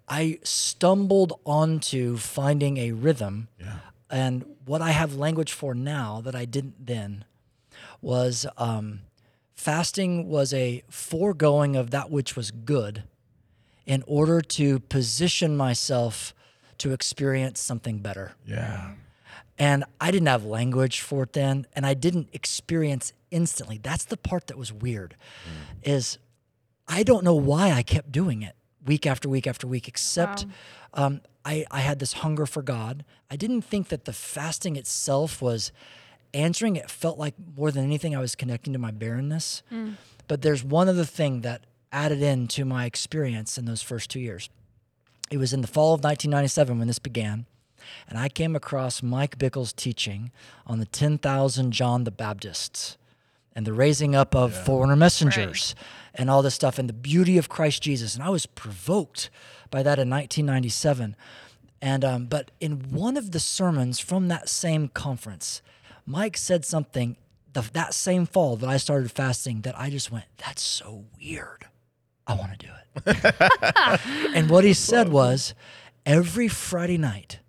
I 0.07 0.39
stumbled 0.43 1.39
onto 1.45 2.17
finding 2.17 2.77
a 2.77 2.91
rhythm, 2.91 3.49
Yeah. 3.59 3.79
and 4.09 4.45
what 4.65 4.81
I 4.81 4.91
have 4.91 5.15
language 5.15 5.51
for 5.53 5.75
now 5.75 6.21
that 6.21 6.35
I 6.35 6.45
didn't 6.45 6.85
then 6.87 7.23
was 8.01 8.45
um, 8.57 9.01
fasting 9.53 10.27
was 10.27 10.53
a 10.53 10.83
foregoing 10.89 11.75
of 11.75 11.91
that 11.91 12.09
which 12.09 12.35
was 12.35 12.49
good 12.51 13.03
in 13.85 14.03
order 14.07 14.41
to 14.41 14.79
position 14.79 15.55
myself 15.55 16.33
to 16.79 16.93
experience 16.93 17.59
something 17.59 17.99
better. 17.99 18.33
Yeah. 18.45 18.91
And 19.59 19.83
I 19.99 20.11
didn't 20.11 20.27
have 20.27 20.45
language 20.45 21.01
for 21.01 21.23
it 21.23 21.33
then, 21.33 21.65
and 21.73 21.85
I 21.85 21.93
didn't 21.95 22.29
experience 22.31 23.13
instantly. 23.31 23.79
That's 23.81 24.05
the 24.05 24.17
part 24.17 24.47
that 24.47 24.57
was 24.57 24.71
weird. 24.71 25.15
Is 25.83 26.19
I 26.87 27.03
don't 27.03 27.23
know 27.23 27.35
why 27.35 27.71
I 27.71 27.81
kept 27.81 28.11
doing 28.11 28.43
it 28.43 28.55
week 28.85 29.05
after 29.07 29.27
week 29.27 29.47
after 29.47 29.65
week, 29.67 29.87
except 29.87 30.45
um, 30.93 31.21
I, 31.43 31.65
I 31.71 31.79
had 31.79 31.99
this 31.99 32.13
hunger 32.13 32.45
for 32.45 32.61
God. 32.61 33.03
I 33.31 33.35
didn't 33.35 33.63
think 33.63 33.89
that 33.89 34.05
the 34.05 34.13
fasting 34.13 34.75
itself 34.75 35.41
was 35.41 35.71
answering. 36.33 36.75
It 36.75 36.89
felt 36.91 37.17
like 37.17 37.33
more 37.57 37.71
than 37.71 37.83
anything, 37.83 38.15
I 38.15 38.19
was 38.19 38.35
connecting 38.35 38.73
to 38.73 38.79
my 38.79 38.91
barrenness. 38.91 39.63
But 40.27 40.41
there's 40.43 40.63
one 40.63 40.87
other 40.87 41.05
thing 41.05 41.41
that 41.41 41.65
added 41.91 42.21
into 42.21 42.63
my 42.63 42.85
experience 42.85 43.57
in 43.57 43.65
those 43.65 43.81
first 43.81 44.09
two 44.09 44.19
years. 44.19 44.49
It 45.29 45.37
was 45.37 45.53
in 45.53 45.61
the 45.61 45.67
fall 45.67 45.93
of 45.93 46.03
1997 46.03 46.77
when 46.77 46.87
this 46.87 46.99
began, 46.99 47.45
and 48.09 48.17
I 48.17 48.29
came 48.29 48.55
across 48.55 49.03
Mike 49.03 49.37
Bickle's 49.37 49.73
teaching 49.73 50.31
on 50.65 50.79
the 50.79 50.85
10,000 50.85 51.71
John 51.71 52.03
the 52.03 52.11
Baptists 52.11 52.97
and 53.53 53.65
the 53.65 53.73
raising 53.73 54.15
up 54.15 54.35
of 54.35 54.53
forerunner 54.53 54.95
messengers 54.95 55.75
and 56.13 56.29
all 56.29 56.41
this 56.41 56.55
stuff 56.55 56.77
and 56.77 56.87
the 56.87 56.93
beauty 56.93 57.37
of 57.37 57.49
Christ 57.49 57.81
Jesus. 57.81 58.15
And 58.15 58.23
I 58.23 58.29
was 58.29 58.45
provoked 58.45 59.29
by 59.71 59.83
that 59.83 59.99
in 59.99 60.09
1997. 60.09 61.15
And 61.81 62.05
um, 62.05 62.25
but 62.25 62.51
in 62.59 62.91
one 62.91 63.17
of 63.17 63.31
the 63.31 63.39
sermons 63.39 63.99
from 63.99 64.27
that 64.29 64.49
same 64.49 64.87
conference, 64.89 65.61
Mike 66.05 66.37
said 66.37 66.65
something 66.65 67.17
the, 67.53 67.61
that 67.73 67.93
same 67.93 68.25
fall 68.25 68.55
that 68.57 68.69
I 68.69 68.77
started 68.77 69.11
fasting 69.11 69.61
that 69.61 69.77
I 69.77 69.89
just 69.89 70.11
went, 70.11 70.25
"That's 70.37 70.61
so 70.61 71.05
weird. 71.19 71.67
I 72.27 72.35
want 72.35 72.59
to 72.59 72.67
do 72.67 72.71
it." 72.71 73.99
and 74.35 74.49
what 74.49 74.63
he 74.63 74.73
said 74.73 75.09
was, 75.09 75.53
every 76.05 76.47
Friday 76.47 76.97
night, 76.97 77.39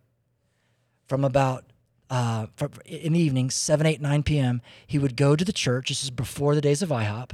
from 1.07 1.25
about 1.25 1.65
uh, 2.11 2.47
from, 2.57 2.73
in 2.87 3.13
the 3.13 3.21
evening, 3.21 3.51
7, 3.51 3.85
8, 3.87 4.01
9 4.01 4.23
p.m., 4.23 4.63
he 4.87 4.99
would 4.99 5.17
go 5.17 5.37
to 5.37 5.45
the 5.45 5.53
church. 5.53 5.89
This 5.89 6.03
is 6.03 6.11
before 6.11 6.55
the 6.55 6.61
days 6.61 6.81
of 6.83 6.89
IHOP. 6.89 7.33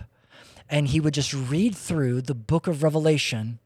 And 0.69 0.89
he 0.89 0.99
would 0.99 1.15
just 1.15 1.33
read 1.33 1.77
through 1.77 2.23
the 2.23 2.35
book 2.35 2.67
of 2.67 2.83
Revelation 2.83 3.59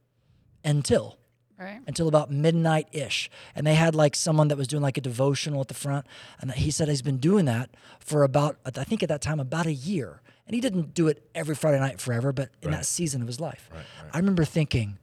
until 0.64 1.16
Right. 1.58 1.80
until 1.88 2.06
about 2.06 2.30
midnight 2.30 2.86
ish. 2.92 3.28
And 3.56 3.66
they 3.66 3.74
had 3.74 3.92
like 3.92 4.14
someone 4.14 4.46
that 4.46 4.56
was 4.56 4.68
doing 4.68 4.80
like 4.82 4.96
a 4.96 5.00
devotional 5.00 5.60
at 5.60 5.66
the 5.66 5.74
front. 5.74 6.06
And 6.40 6.52
he 6.52 6.70
said 6.70 6.88
he's 6.88 7.02
been 7.02 7.16
doing 7.18 7.46
that 7.46 7.70
for 7.98 8.22
about, 8.22 8.58
I 8.64 8.84
think 8.84 9.02
at 9.02 9.08
that 9.08 9.20
time, 9.20 9.40
about 9.40 9.66
a 9.66 9.72
year. 9.72 10.20
And 10.48 10.54
he 10.54 10.62
didn't 10.62 10.94
do 10.94 11.08
it 11.08 11.28
every 11.34 11.54
Friday 11.54 11.78
night 11.78 12.00
forever, 12.00 12.32
but 12.32 12.48
in 12.62 12.70
that 12.70 12.86
season 12.86 13.20
of 13.20 13.26
his 13.26 13.38
life. 13.38 13.68
I 14.14 14.16
remember 14.16 14.46
thinking, 14.46 14.96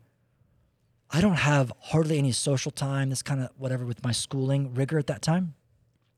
I 1.11 1.21
don't 1.21 1.35
have 1.35 1.71
hardly 1.79 2.17
any 2.17 2.31
social 2.31 2.71
time, 2.71 3.11
this 3.11 3.21
kind 3.21 3.41
of 3.41 3.51
whatever 3.55 3.85
with 3.85 4.03
my 4.03 4.11
schooling 4.11 4.73
rigor 4.73 4.97
at 4.97 5.05
that 5.05 5.21
time. 5.21 5.53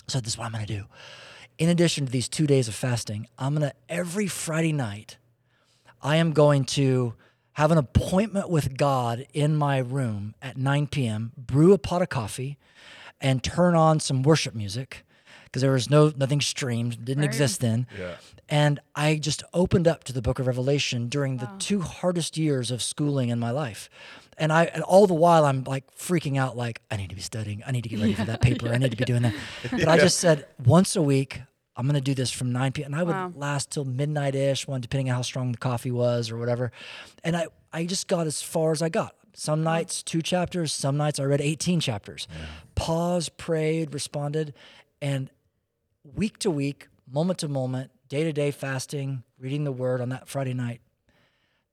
So 0.08 0.22
this 0.22 0.34
is 0.34 0.38
what 0.38 0.46
I'm 0.46 0.54
going 0.54 0.66
to 0.66 0.74
do. 0.74 0.86
In 1.58 1.68
addition 1.68 2.06
to 2.06 2.12
these 2.12 2.30
two 2.30 2.48
days 2.48 2.70
of 2.70 2.76
fasting, 2.76 3.28
I'm 3.38 3.54
going 3.54 3.70
to 3.70 3.76
every 3.90 4.28
Friday 4.28 4.72
night, 4.72 5.18
I 6.02 6.16
am 6.16 6.32
going 6.32 6.64
to 6.66 7.16
have 7.54 7.72
an 7.72 7.78
appointment 7.78 8.50
with 8.50 8.78
God 8.78 9.28
in 9.34 9.58
my 9.58 9.80
room 9.80 10.36
at 10.42 10.56
9 10.56 10.88
p.m., 10.88 11.34
brew 11.36 11.74
a 11.74 11.78
pot 11.78 12.02
of 12.02 12.08
coffee, 12.08 12.58
and 13.20 13.44
turn 13.44 13.76
on 13.76 14.00
some 14.00 14.24
worship 14.24 14.56
music 14.56 15.04
because 15.48 15.62
there 15.62 15.72
was 15.72 15.90
no 15.90 16.12
nothing 16.16 16.42
streamed, 16.42 17.04
didn't 17.04 17.22
Right. 17.24 17.30
exist 17.30 17.60
then. 17.62 17.88
Yeah. 17.98 18.16
And 18.50 18.80
I 18.96 19.16
just 19.16 19.44
opened 19.54 19.88
up 19.88 20.04
to 20.06 20.14
the 20.14 20.22
book 20.22 20.40
of 20.40 20.48
Revelation 20.48 21.10
during 21.10 21.38
the 21.38 21.50
two 21.60 21.82
hardest 21.82 22.38
years 22.38 22.72
of 22.72 22.82
schooling 22.82 23.28
in 23.30 23.40
my 23.40 23.52
life. 23.52 23.90
And 24.38 24.54
I 24.54 24.66
and 24.66 24.84
all 24.84 25.08
the 25.08 25.14
while 25.16 25.46
I'm 25.46 25.64
like 25.66 25.84
freaking 25.98 26.38
out 26.38 26.56
like 26.56 26.82
I 26.92 26.96
need 26.98 27.10
to 27.10 27.16
be 27.16 27.22
studying. 27.22 27.62
I 27.68 27.72
need 27.72 27.82
to 27.84 27.90
get 27.90 28.00
ready 28.00 28.14
for 28.14 28.26
that 28.26 28.42
paper. 28.48 28.70
I 28.74 28.78
need 28.78 28.92
to 28.92 28.98
be 28.98 29.04
doing 29.06 29.24
that. 29.24 29.34
But 29.72 29.88
I 29.90 29.98
just 29.98 30.20
said 30.20 30.46
once 30.64 30.96
a 30.96 31.02
week 31.02 31.42
I'm 31.76 31.86
going 31.86 31.94
to 31.96 32.02
do 32.02 32.16
this 32.16 32.32
from 32.32 32.52
9 32.52 32.72
p.m. 32.72 32.94
And 32.94 32.96
I 32.96 33.04
would 33.04 33.16
Wow. 33.16 33.32
last 33.36 33.70
till 33.72 33.86
midnight 33.86 34.34
ish, 34.34 34.68
one 34.68 34.82
depending 34.82 35.10
on 35.12 35.16
how 35.18 35.22
strong 35.22 35.52
the 35.52 35.58
coffee 35.60 35.92
was 35.92 36.32
or 36.32 36.38
whatever. 36.38 36.72
And 37.24 37.36
I 37.36 37.48
I 37.74 37.86
just 37.86 38.08
got 38.08 38.28
as 38.28 38.42
far 38.42 38.72
as 38.72 38.82
I 38.82 38.90
got. 38.90 39.14
Some 39.34 39.62
nights 39.64 40.02
two 40.02 40.22
chapters, 40.24 40.74
some 40.74 40.98
nights 40.98 41.20
I 41.20 41.24
read 41.26 41.42
18 41.42 41.80
chapters. 41.80 42.28
Paused, 42.76 43.38
prayed, 43.38 43.94
responded, 43.94 44.54
and 45.02 45.30
week 46.16 46.40
to 46.40 46.52
week, 46.52 46.88
moment 47.12 47.40
to 47.40 47.48
moment, 47.48 47.92
day 48.10 48.24
to 48.24 48.34
day 48.34 48.52
fasting, 48.52 49.24
reading 49.40 49.64
the 49.64 49.72
word 49.72 50.02
on 50.02 50.10
that 50.10 50.28
Friday 50.28 50.54
night, 50.54 50.82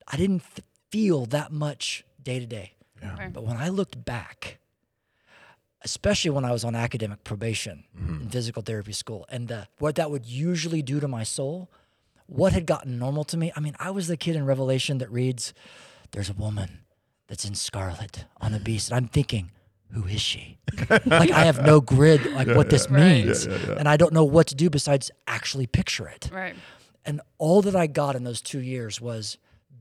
I 0.07 0.17
didn't 0.17 0.43
f- 0.43 0.61
feel 0.91 1.27
that 1.27 1.53
much 1.53 2.05
day 2.23 2.39
to 2.39 2.47
day. 2.47 2.75
But 3.33 3.45
when 3.45 3.57
I 3.57 3.69
looked 3.69 4.05
back, 4.05 4.59
especially 5.83 6.31
when 6.31 6.45
I 6.45 6.53
was 6.53 6.65
on 6.65 6.75
academic 6.75 7.23
probation 7.25 7.85
mm-hmm. 7.97 8.23
in 8.23 8.29
physical 8.31 8.63
therapy 8.63 8.93
school, 8.93 9.27
and 9.29 9.49
the, 9.49 9.69
what 9.79 9.97
that 9.97 10.11
would 10.11 10.27
usually 10.27 10.83
do 10.83 11.01
to 11.01 11.09
my 11.09 11.23
soul, 11.23 11.71
what 12.27 12.53
had 12.55 12.65
gotten 12.65 12.99
normal 12.99 13.25
to 13.25 13.37
me. 13.37 13.53
I 13.55 13.61
mean, 13.61 13.77
I 13.79 13.91
was 13.91 14.09
the 14.09 14.17
kid 14.17 14.37
in 14.37 14.47
Revelation 14.47 14.99
that 14.99 15.11
reads, 15.11 15.53
There's 16.13 16.31
a 16.31 16.35
woman 16.35 16.81
that's 17.29 17.45
in 17.45 17.55
scarlet 17.55 18.25
on 18.41 18.53
a 18.53 18.57
mm-hmm. 18.57 18.65
beast. 18.65 18.91
And 18.91 18.97
I'm 18.97 19.09
thinking, 19.09 19.51
who 19.95 20.07
is 20.07 20.21
she? 20.21 20.59
like 21.07 21.31
I 21.31 21.45
have 21.45 21.65
no 21.65 21.81
grid 21.81 22.33
like 22.33 22.49
what 22.49 22.69
this 22.71 22.91
Right. 22.91 23.25
means. 23.25 23.47
And 23.47 23.89
I 23.89 23.97
don't 23.97 24.13
know 24.13 24.25
what 24.25 24.47
to 24.49 24.55
do 24.55 24.69
besides 24.71 25.11
actually 25.27 25.67
picture 25.67 26.09
it. 26.09 26.31
Right. 26.33 26.55
And 27.05 27.21
all 27.39 27.63
that 27.63 27.77
I 27.77 27.87
got 27.87 28.17
in 28.17 28.25
those 28.25 28.41
two 28.41 28.61
years 28.61 29.01
was 29.01 29.39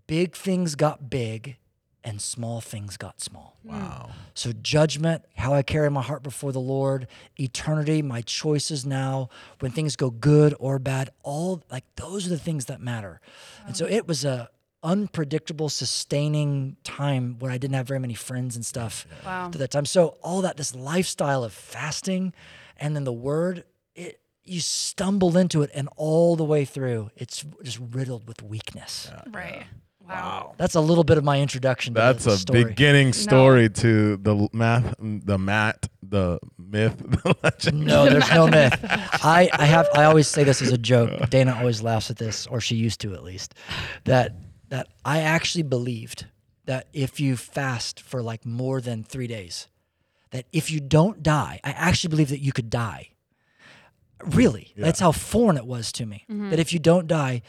big 0.08 0.36
things 0.36 0.75
got 0.75 1.10
big 1.10 1.58
and 2.03 2.22
small 2.22 2.60
things 2.60 2.98
got 2.98 3.22
small. 3.22 3.58
Wow. 3.63 4.10
Mm. 4.10 4.15
So, 4.34 4.51
judgment, 4.51 5.24
how 5.38 5.53
I 5.53 5.62
carry 5.63 5.89
my 5.89 6.01
heart 6.01 6.22
before 6.22 6.51
the 6.51 6.60
Lord, 6.60 7.08
eternity, 7.39 8.01
my 8.01 8.22
choices 8.22 8.86
now, 8.86 9.29
when 9.62 9.72
things 9.72 9.96
go 9.96 10.10
good 10.10 10.53
or 10.60 10.79
bad, 10.79 11.12
all 11.24 11.63
like 11.72 11.86
those 11.96 12.25
are 12.27 12.29
the 12.29 12.38
things 12.38 12.65
that 12.65 12.82
matter. 12.82 13.22
And 13.65 13.77
so, 13.77 13.86
it 13.86 14.05
was 14.05 14.25
a 14.25 14.50
unpredictable, 14.84 15.70
sustaining 15.70 16.75
time 16.84 17.38
where 17.40 17.52
I 17.52 17.58
didn't 17.58 17.75
have 17.75 17.88
very 17.88 18.00
many 18.00 18.13
friends 18.13 18.56
and 18.56 18.66
stuff 18.66 19.08
Wow. 19.25 19.50
to 19.50 19.58
that 19.58 19.72
time. 19.72 19.86
So, 19.86 20.18
all 20.22 20.42
that, 20.42 20.58
this 20.58 20.75
lifestyle 20.75 21.44
of 21.44 21.54
fasting 21.54 22.34
and 22.78 22.96
then 22.96 23.04
the 23.06 23.13
word, 23.13 23.63
it, 23.96 24.20
you 24.44 24.60
stumble 24.60 25.38
into 25.38 25.62
it, 25.62 25.70
and 25.74 25.88
all 25.96 26.36
the 26.36 26.44
way 26.44 26.66
through, 26.66 27.12
it's 27.16 27.46
just 27.63 27.80
riddled 27.92 28.28
with 28.28 28.42
weakness. 28.44 29.10
Right. 29.32 29.63
Wow. 30.06 30.54
That's 30.58 30.75
a 30.75 30.82
little 30.82 31.06
bit 31.06 31.18
of 31.18 31.24
my 31.24 31.40
introduction. 31.40 31.94
To 31.94 32.02
That's 32.02 32.25
the 32.25 32.32
a 32.32 32.38
story. 32.38 32.66
beginning 32.66 33.13
story 33.13 33.70
to 33.70 34.18
the 34.18 34.50
math, 34.52 34.96
the 35.00 35.38
mat, 35.38 35.88
the 36.02 36.40
myth, 36.58 36.98
the 37.24 37.34
legend. 37.42 37.86
No, 37.86 38.10
there's 38.10 38.30
no 38.32 38.46
myth. 38.60 38.78
I, 38.84 39.50
I 39.54 39.63
have 39.66 39.88
I 39.96 40.04
always 40.04 40.28
say 40.28 40.44
this 40.44 40.62
as 40.62 40.74
a 40.74 40.78
joke. 40.78 41.30
Dana 41.30 41.56
always 41.58 41.82
laughs 41.82 42.12
at 42.12 42.18
this, 42.18 42.46
or 42.48 42.60
she 42.60 42.75
used 42.75 43.00
to 43.02 43.13
at 43.13 43.24
least. 43.24 43.56
That 44.04 44.36
that 44.74 44.88
I 45.06 45.20
actually 45.20 45.62
believed 45.62 46.25
that 46.65 46.88
if 46.94 47.20
you 47.20 47.38
fast 47.38 48.00
for 48.00 48.24
like 48.24 48.44
more 48.44 48.82
than 48.82 49.03
three 49.03 49.27
days, 49.27 49.68
that 50.32 50.46
if 50.51 50.72
you 50.72 50.80
don't 50.80 51.22
die, 51.22 51.60
I 51.63 51.70
actually 51.74 52.10
believe 52.10 52.30
that 52.30 52.39
you 52.39 52.51
could 52.51 52.72
die. 52.72 53.10
Really, 54.25 54.74
that's 54.75 55.00
how 55.00 55.12
foreign 55.12 55.58
it 55.58 55.68
was 55.68 55.92
to 55.92 56.08
me. 56.08 56.25
Mm-hmm. 56.27 56.50
That 56.50 56.58
if 56.58 56.74
you 56.74 56.80
don't 56.80 57.06
die, 57.06 57.44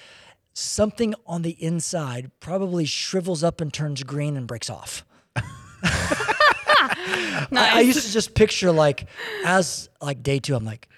something 0.53 1.15
on 1.27 1.41
the 1.41 1.53
inside 1.65 2.31
probably 2.41 2.85
shrivels 2.85 3.43
up 3.43 3.63
and 3.63 3.73
turns 3.73 4.03
green 4.03 4.37
and 4.37 4.47
breaks 4.47 4.69
off. 4.69 5.07
I, 5.83 7.47
I 7.53 7.81
used 7.81 8.05
to 8.05 8.13
just 8.13 8.35
picture 8.35 8.71
like 8.71 9.09
as 9.47 9.89
like 10.03 10.23
day 10.23 10.41
two, 10.41 10.55
I'm 10.55 10.67
like, 10.67 10.91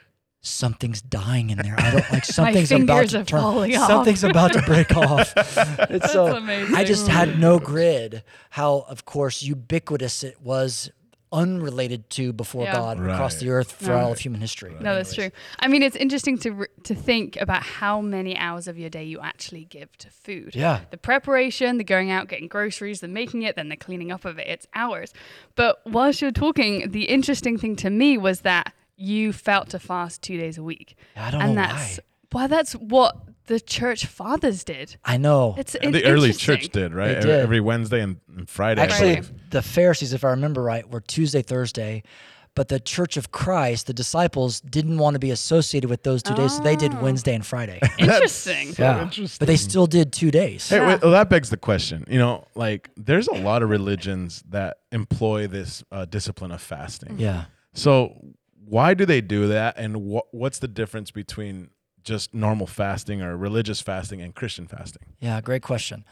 something's 0.46 1.02
dying 1.02 1.50
in 1.50 1.58
there. 1.58 1.74
I 1.78 1.90
don't 1.90 2.12
like 2.12 2.24
something's 2.38 2.72
about 2.72 3.08
to 3.08 3.24
turn. 3.24 3.40
off. 3.40 3.86
Something's 3.88 4.24
about 4.24 4.52
to 4.52 4.62
break 4.62 4.96
off. 4.96 5.32
It's 5.36 6.12
so 6.12 6.36
amazing. 6.36 6.74
I 6.74 6.84
just 6.84 7.08
had 7.08 7.38
no 7.38 7.58
grid. 7.58 8.22
How 8.50 8.86
of 8.88 9.04
course 9.04 9.42
ubiquitous 9.42 10.22
it 10.24 10.40
was, 10.40 10.90
unrelated 11.32 12.08
to 12.08 12.32
before 12.32 12.64
Yeah. 12.64 12.72
God 12.72 13.00
across 13.00 13.36
the 13.40 13.50
earth 13.50 13.72
for 13.72 13.86
Yeah. 13.90 14.02
all 14.04 14.12
of 14.12 14.20
human 14.20 14.40
history. 14.40 14.74
No, 14.80 14.94
that's 14.94 15.12
true. 15.12 15.30
I 15.58 15.66
mean, 15.66 15.82
it's 15.82 15.96
interesting 15.96 16.38
to 16.38 16.66
to 16.84 16.94
think 16.94 17.36
about 17.40 17.64
how 17.64 18.00
many 18.00 18.36
hours 18.38 18.68
of 18.68 18.78
your 18.78 18.88
day 18.88 19.02
you 19.04 19.18
actually 19.20 19.64
give 19.64 19.96
to 19.98 20.08
food. 20.08 20.54
Yeah. 20.54 20.80
The 20.90 20.96
preparation, 20.96 21.78
the 21.78 21.84
going 21.84 22.12
out, 22.12 22.28
getting 22.28 22.46
groceries, 22.46 23.00
the 23.00 23.08
making 23.08 23.42
it, 23.42 23.56
then 23.56 23.68
the 23.68 23.76
cleaning 23.76 24.12
up 24.12 24.24
of 24.24 24.38
it. 24.38 24.46
It's 24.46 24.66
hours. 24.74 25.12
But 25.56 25.80
whilst 25.84 26.22
you're 26.22 26.30
talking, 26.30 26.90
the 26.92 27.04
interesting 27.04 27.58
thing 27.58 27.74
to 27.76 27.90
me 27.90 28.16
was 28.16 28.42
that 28.42 28.72
you 28.96 29.32
felt 29.32 29.70
to 29.70 29.78
fast 29.78 30.22
two 30.22 30.36
days 30.38 30.58
a 30.58 30.62
week. 30.62 30.96
I 31.16 31.30
don't 31.30 31.42
and 31.42 31.54
know 31.54 31.62
that's 31.62 31.96
why. 32.32 32.40
well, 32.40 32.48
that's 32.48 32.72
what 32.72 33.16
the 33.46 33.60
church 33.60 34.06
fathers 34.06 34.64
did. 34.64 34.96
I 35.04 35.16
know. 35.18 35.54
It's 35.58 35.74
And 35.76 35.94
the 35.94 36.04
early 36.06 36.32
church 36.32 36.70
did, 36.70 36.92
right? 36.94 37.08
They 37.08 37.16
Every- 37.16 37.30
did. 37.30 37.40
Every 37.40 37.60
Wednesday 37.60 38.00
and, 38.00 38.16
and 38.36 38.48
Friday. 38.48 38.80
Actually, 38.82 39.22
the 39.50 39.62
Pharisees, 39.62 40.12
if 40.12 40.24
I 40.24 40.30
remember 40.30 40.62
right, 40.62 40.88
were 40.90 41.00
Tuesday, 41.00 41.42
Thursday, 41.42 42.02
but 42.56 42.68
the 42.68 42.80
Church 42.80 43.16
of 43.18 43.30
Christ, 43.32 43.86
the 43.86 43.92
disciples, 43.92 44.62
didn't 44.62 44.96
want 44.98 45.12
to 45.14 45.18
be 45.20 45.30
associated 45.30 45.90
with 45.90 46.02
those 46.04 46.22
two 46.22 46.34
days, 46.34 46.56
so 46.56 46.62
they 46.62 46.74
did 46.74 46.92
Oh. 46.94 47.00
Wednesday 47.02 47.34
and 47.34 47.44
Friday. 47.46 47.78
Interesting. 47.98 48.74
yeah, 48.78 49.02
interesting. 49.02 49.36
but 49.38 49.46
they 49.46 49.56
still 49.58 49.86
did 49.86 50.10
two 50.12 50.30
days. 50.30 50.66
Hey, 50.68 50.76
Yeah. 50.78 50.88
wait, 50.88 51.02
well, 51.02 51.10
that 51.12 51.28
begs 51.28 51.50
the 51.50 51.58
question. 51.58 52.04
You 52.08 52.18
know, 52.18 52.46
like 52.54 52.88
there's 52.96 53.28
a 53.28 53.34
lot 53.34 53.62
of 53.62 53.68
religions 53.68 54.42
that 54.48 54.78
employ 54.90 55.46
this 55.48 55.84
uh, 55.92 56.06
discipline 56.06 56.50
of 56.50 56.62
fasting. 56.62 57.16
Yeah. 57.18 57.44
So 57.74 58.16
why 58.68 58.94
do 58.94 59.06
they 59.06 59.20
do 59.20 59.48
that, 59.48 59.76
and 59.78 60.12
wh- 60.12 60.34
what's 60.34 60.58
the 60.58 60.68
difference 60.68 61.10
between 61.10 61.70
just 62.02 62.34
normal 62.34 62.66
fasting 62.66 63.22
or 63.22 63.36
religious 63.36 63.80
fasting 63.80 64.20
and 64.20 64.34
Christian 64.34 64.66
fasting? 64.66 65.02
Yeah, 65.20 65.40
great 65.40 65.62
question. 65.62 66.04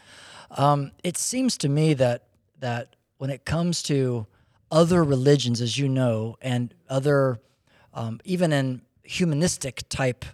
Um, 0.51 0.91
it 1.03 1.17
seems 1.17 1.57
to 1.59 1.69
me 1.69 1.93
that 1.95 2.23
that 2.59 2.95
when 3.17 3.29
it 3.29 3.45
comes 3.45 3.83
to 3.83 4.25
other 4.71 5.03
religions, 5.03 5.61
as 5.61 5.77
you 5.77 5.87
know, 5.87 6.37
and 6.41 6.73
other 6.89 7.39
um, 7.93 8.19
even 8.23 8.51
in 8.51 8.81
humanistic 9.03 9.87
type 9.89 10.25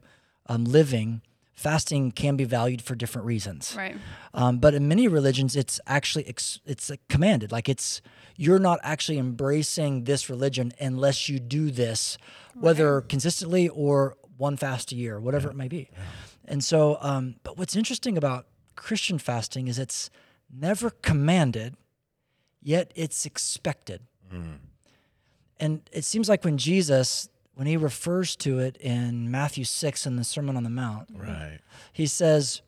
um, 0.47 0.65
living, 0.65 1.21
fasting 1.61 2.11
can 2.11 2.35
be 2.35 2.43
valued 2.43 2.81
for 2.81 2.95
different 2.95 3.27
reasons. 3.27 3.75
Right. 3.77 3.95
Um, 4.33 4.59
but 4.59 4.73
in 4.73 4.87
many 4.87 5.07
religions, 5.07 5.55
it's 5.55 5.79
actually 5.87 6.27
ex- 6.27 6.59
it's 6.65 6.89
uh, 6.89 6.95
commanded. 7.07 7.51
Like 7.51 7.69
it's 7.69 8.01
you're 8.35 8.59
not 8.59 8.79
actually 8.81 9.17
embracing 9.17 10.05
this 10.05 10.29
religion 10.29 10.71
unless 10.79 11.29
you 11.29 11.39
do 11.39 11.71
this, 11.71 12.17
whether 12.55 13.01
consistently 13.01 13.69
or 13.69 14.17
one 14.37 14.57
fast 14.57 14.91
a 14.91 14.95
year, 14.95 15.19
whatever 15.19 15.49
it 15.49 15.55
may 15.55 15.67
be. 15.67 15.89
And 16.45 16.63
so, 16.63 16.97
um, 17.01 17.35
but 17.43 17.57
what's 17.57 17.75
interesting 17.75 18.17
about 18.17 18.47
Christian 18.75 19.19
fasting 19.19 19.67
is 19.67 19.77
it's 19.77 20.09
never 20.51 20.89
commanded, 20.89 21.75
yet 22.61 22.91
it's 22.95 23.25
expected. 23.25 24.01
And 25.59 25.81
it 25.91 26.03
seems 26.05 26.27
like 26.27 26.43
when 26.43 26.57
Jesus, 26.57 27.29
when 27.61 27.67
he 27.67 27.77
refers 27.77 28.35
to 28.37 28.57
it 28.57 28.75
in 28.77 29.29
Matthew 29.29 29.65
6 29.65 30.07
in 30.07 30.15
the 30.15 30.23
Sermon 30.23 30.57
on 30.57 30.63
the 30.63 30.69
Mount, 30.71 31.09
Right. 31.13 31.59
he 31.93 32.07
says, 32.07 32.63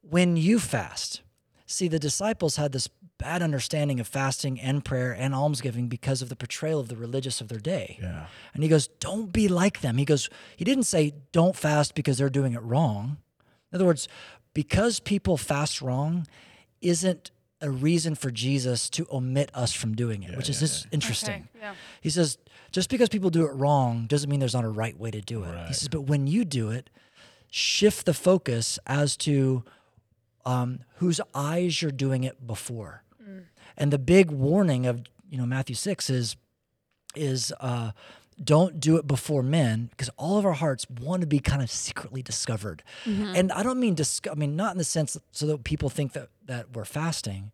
when 0.00 0.38
you 0.38 0.58
fast, 0.58 1.20
see, 1.66 1.86
the 1.86 1.98
disciples 1.98 2.56
had 2.56 2.72
this 2.72 2.88
bad 3.18 3.42
understanding 3.42 4.00
of 4.00 4.06
fasting 4.06 4.58
and 4.58 4.86
prayer 4.86 5.12
and 5.12 5.34
almsgiving 5.34 5.86
because 5.88 6.22
of 6.22 6.30
the 6.30 6.34
portrayal 6.34 6.80
of 6.80 6.88
the 6.88 6.96
religious 6.96 7.42
of 7.42 7.48
their 7.48 7.58
day. 7.58 7.98
Yeah. 8.00 8.24
And 8.54 8.62
he 8.62 8.70
goes, 8.70 8.88
don't 9.00 9.34
be 9.34 9.48
like 9.48 9.82
them. 9.82 9.98
He 9.98 10.06
goes, 10.06 10.30
he 10.56 10.64
didn't 10.64 10.84
say, 10.84 11.12
don't 11.32 11.54
fast 11.54 11.94
because 11.94 12.16
they're 12.16 12.30
doing 12.30 12.54
it 12.54 12.62
wrong. 12.62 13.18
In 13.70 13.76
other 13.76 13.84
words, 13.84 14.08
because 14.54 14.98
people 14.98 15.36
fast 15.36 15.82
wrong 15.82 16.26
isn't 16.80 17.32
a 17.60 17.70
reason 17.70 18.14
for 18.14 18.30
Jesus 18.30 18.88
to 18.88 19.06
omit 19.12 19.50
us 19.52 19.74
from 19.74 19.94
doing 19.94 20.22
it, 20.22 20.38
which 20.38 20.48
is 20.48 20.58
just 20.58 20.86
interesting. 20.90 21.48
Okay. 21.54 21.64
Yeah. 21.66 21.74
He 22.00 22.08
says, 22.08 22.38
just 22.72 22.88
because 22.90 23.08
people 23.08 23.30
do 23.30 23.44
it 23.46 23.52
wrong 23.52 24.06
doesn't 24.06 24.28
mean 24.28 24.40
there's 24.40 24.54
not 24.54 24.64
a 24.64 24.68
right 24.68 24.98
way 24.98 25.10
to 25.10 25.20
do 25.20 25.44
it. 25.44 25.54
He 25.68 25.74
says, 25.74 25.88
but 25.88 26.02
when 26.02 26.26
you 26.26 26.44
do 26.44 26.70
it, 26.70 26.90
shift 27.50 28.06
the 28.06 28.14
focus 28.14 28.78
as 28.86 29.16
to 29.18 29.62
um, 30.44 30.80
whose 30.96 31.20
eyes 31.34 31.80
you're 31.82 31.90
doing 31.92 32.24
it 32.24 32.46
before. 32.46 33.02
And 33.76 33.92
the 33.92 33.98
big 33.98 34.30
warning 34.30 34.86
of 34.86 35.02
you 35.30 35.38
know 35.38 35.46
Matthew 35.46 35.74
six 35.76 36.10
is 36.10 36.36
is 37.14 37.52
uh, 37.60 37.92
don't 38.42 38.80
do 38.80 38.96
it 38.96 39.06
before 39.06 39.42
men 39.42 39.88
because 39.90 40.10
all 40.18 40.38
of 40.38 40.44
our 40.44 40.52
hearts 40.54 40.86
want 40.90 41.20
to 41.20 41.26
be 41.26 41.38
kind 41.38 41.62
of 41.62 41.70
secretly 41.70 42.22
discovered. 42.22 42.82
And 43.06 43.52
I 43.52 43.62
don't 43.62 43.78
mean 43.80 43.94
dis- 43.94 44.20
I 44.30 44.34
mean 44.34 44.56
not 44.56 44.72
in 44.72 44.78
the 44.78 44.84
sense 44.84 45.16
so 45.30 45.46
that 45.46 45.64
people 45.64 45.88
think 45.90 46.12
that 46.14 46.28
that 46.46 46.74
we're 46.74 46.84
fasting, 46.84 47.52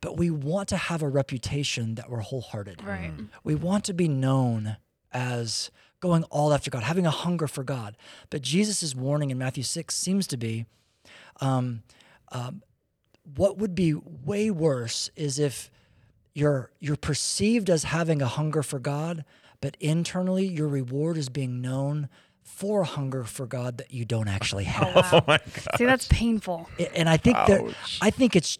but 0.00 0.16
we 0.16 0.30
want 0.30 0.68
to 0.68 0.76
have 0.76 1.02
a 1.02 1.08
reputation 1.08 1.94
that 1.96 2.10
we're 2.10 2.20
wholehearted. 2.20 2.82
Right. 2.84 3.12
We 3.44 3.54
want 3.54 3.84
to 3.84 3.92
be 3.92 4.08
known 4.08 4.76
as 5.12 5.70
going 6.00 6.24
all 6.24 6.52
after 6.52 6.70
God, 6.70 6.82
having 6.82 7.06
a 7.06 7.10
hunger 7.10 7.46
for 7.46 7.64
God. 7.64 7.96
But 8.30 8.42
Jesus' 8.42 8.94
warning 8.94 9.30
in 9.30 9.38
Matthew 9.38 9.62
6 9.62 9.94
seems 9.94 10.26
to 10.28 10.36
be 10.36 10.66
um, 11.40 11.82
um, 12.32 12.62
what 13.36 13.58
would 13.58 13.74
be 13.74 13.94
way 13.94 14.50
worse 14.50 15.10
is 15.16 15.38
if 15.38 15.70
you're 16.34 16.70
you're 16.78 16.96
perceived 16.96 17.68
as 17.68 17.84
having 17.84 18.22
a 18.22 18.26
hunger 18.26 18.62
for 18.62 18.78
God, 18.78 19.24
but 19.60 19.76
internally 19.80 20.46
your 20.46 20.68
reward 20.68 21.16
is 21.16 21.28
being 21.28 21.60
known 21.60 22.08
for 22.42 22.82
a 22.82 22.86
hunger 22.86 23.24
for 23.24 23.46
God 23.46 23.78
that 23.78 23.92
you 23.92 24.04
don't 24.04 24.28
actually 24.28 24.64
have. 24.64 24.94
Wow. 24.94 25.24
my 25.26 25.38
God. 25.38 25.76
See, 25.76 25.84
that's 25.84 26.08
painful. 26.08 26.68
And 26.94 27.08
I 27.08 27.16
think 27.16 27.36
that 27.36 27.74
I 28.00 28.10
think 28.10 28.36
it's 28.36 28.58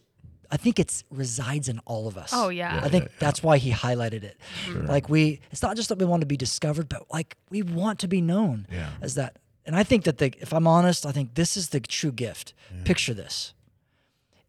I 0.51 0.57
think 0.57 0.79
it's 0.79 1.05
resides 1.11 1.69
in 1.69 1.79
all 1.81 2.09
of 2.09 2.17
us. 2.17 2.31
Oh, 2.33 2.49
yeah. 2.49 2.81
I 2.83 2.89
think 2.89 3.11
that's 3.19 3.43
why 3.43 3.59
he 3.59 3.71
highlighted 3.71 4.23
it. 4.25 4.37
Like 4.75 5.09
we 5.09 5.41
it's 5.51 5.63
not 5.63 5.77
just 5.77 5.89
that 5.91 5.99
we 5.99 6.07
want 6.07 6.21
to 6.23 6.27
be 6.27 6.37
discovered, 6.39 6.89
but 6.89 7.05
like 7.13 7.37
we 7.51 7.63
want 7.63 7.99
to 8.01 8.09
be 8.09 8.21
known 8.21 8.67
Yeah. 8.73 8.91
as 9.03 9.15
that. 9.17 9.39
And 9.67 9.77
I 9.77 9.83
think 9.85 10.05
that 10.05 10.17
the 10.19 10.33
if 10.41 10.53
I'm 10.55 10.67
honest, 10.67 11.05
I 11.05 11.13
think 11.13 11.35
this 11.35 11.57
is 11.57 11.69
the 11.69 11.81
true 11.81 12.13
gift. 12.13 12.55
Picture 12.85 13.13
this. 13.15 13.53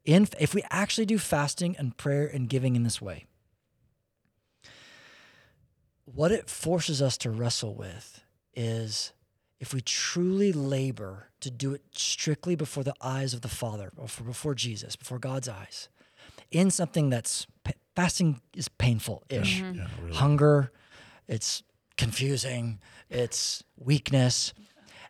In 0.05 0.27
if 0.39 0.53
we 0.55 0.63
actually 0.69 1.05
do 1.05 1.17
fasting 1.19 1.75
and 1.77 1.95
prayer 1.97 2.25
and 2.25 2.47
giving 2.47 2.75
in 2.77 2.83
this 2.83 3.01
way, 3.01 3.25
what 6.05 6.31
it 6.31 6.49
forces 6.49 7.01
us 7.01 7.17
to 7.19 7.29
wrestle 7.29 7.75
with 7.75 8.21
is 8.55 9.11
if 9.59 9.73
we 9.73 9.81
truly 9.81 10.53
labor 10.53 11.27
to 11.41 11.51
do 11.51 11.73
it 11.73 11.81
strictly 11.91 12.55
before 12.55 12.83
the 12.83 12.95
eyes 13.01 13.33
of 13.33 13.41
the 13.41 13.49
Father, 13.49 13.91
or 13.97 14.07
before 14.25 14.55
Jesus, 14.55 14.95
before 14.95 15.19
God's 15.19 15.49
eyes, 15.49 15.89
in 16.51 16.71
something 16.71 17.09
that's 17.09 17.45
fasting 17.95 18.41
is 18.55 18.67
painful 18.69 19.23
ish. 19.29 19.61
Yeah, 19.61 19.87
really. 20.01 20.15
Hunger, 20.15 20.71
it's 21.27 21.63
confusing, 21.97 22.79
it's 23.09 23.63
weakness, 23.77 24.53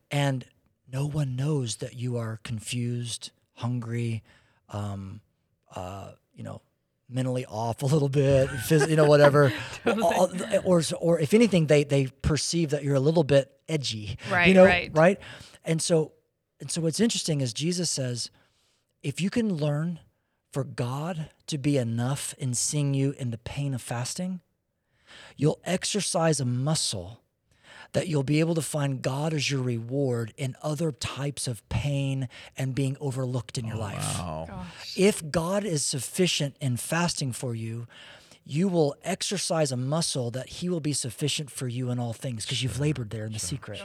and 0.10 0.46
no 0.92 1.06
one 1.06 1.36
knows 1.36 1.78
that 1.78 1.96
you 1.96 2.18
are 2.18 2.40
confused, 2.44 3.32
hungry, 3.54 4.24
um, 4.70 5.22
uh, 5.76 6.14
you 6.34 6.44
know, 6.44 6.62
mentally 7.10 7.46
off 7.46 7.82
a 7.82 7.86
little 7.86 8.10
bit, 8.10 8.48
phys- 8.50 8.90
you 8.90 8.96
know, 8.96 9.06
whatever, 9.06 9.52
All- 9.86 10.32
or 10.64 10.82
or 11.00 11.20
if 11.20 11.34
anything, 11.34 11.68
they 11.68 11.84
they 11.84 12.08
perceive 12.22 12.70
that 12.70 12.84
you're 12.84 12.96
a 12.96 13.00
little 13.00 13.24
bit 13.24 13.52
edgy, 13.68 14.18
you 14.28 14.34
Right, 14.34 14.54
know, 14.56 14.66
right. 14.66 14.92
right? 14.94 15.20
And 15.66 15.82
so, 15.82 16.14
and 16.60 16.70
so, 16.72 16.82
what's 16.82 17.00
interesting 17.00 17.42
is 17.42 17.54
Jesus 17.54 17.90
says, 17.90 18.30
if 19.04 19.20
you 19.22 19.30
can 19.30 19.54
learn 19.56 20.00
for 20.52 20.64
God 20.64 21.30
to 21.48 21.58
be 21.58 21.78
enough 21.78 22.34
in 22.38 22.54
seeing 22.54 22.94
you 22.94 23.14
in 23.18 23.32
the 23.32 23.38
pain 23.38 23.74
of 23.74 23.82
fasting, 23.82 24.42
you'll 25.38 25.60
exercise 25.64 26.40
a 26.40 26.46
muscle 26.46 27.22
that 27.94 28.08
you'll 28.08 28.24
be 28.24 28.40
able 28.40 28.56
to 28.56 28.62
find 28.62 29.02
God 29.02 29.34
as 29.34 29.50
your 29.50 29.62
reward 29.62 30.34
in 30.38 30.56
other 30.62 30.92
types 30.92 31.48
of 31.48 31.68
pain 31.70 32.30
and 32.58 32.76
being 32.76 32.96
overlooked 33.00 33.58
in 33.58 33.66
your 33.66 33.78
oh, 33.78 33.80
life. 33.80 34.20
Wow. 34.20 34.66
If 34.96 35.32
God 35.32 35.64
is 35.64 35.84
sufficient 35.86 36.56
in 36.62 36.78
fasting 36.78 37.32
for 37.32 37.56
you, 37.56 37.88
you 38.46 38.68
will 38.68 38.96
exercise 39.04 39.72
a 39.72 39.78
muscle 39.78 40.32
that 40.32 40.50
He 40.50 40.70
will 40.70 40.80
be 40.80 40.94
sufficient 40.94 41.52
for 41.52 41.68
you 41.68 41.90
in 41.90 42.00
all 42.00 42.14
things 42.14 42.46
because 42.46 42.64
you've 42.64 42.80
labored 42.80 43.10
there 43.10 43.26
in 43.26 43.34
the 43.34 43.40
secret. 43.40 43.82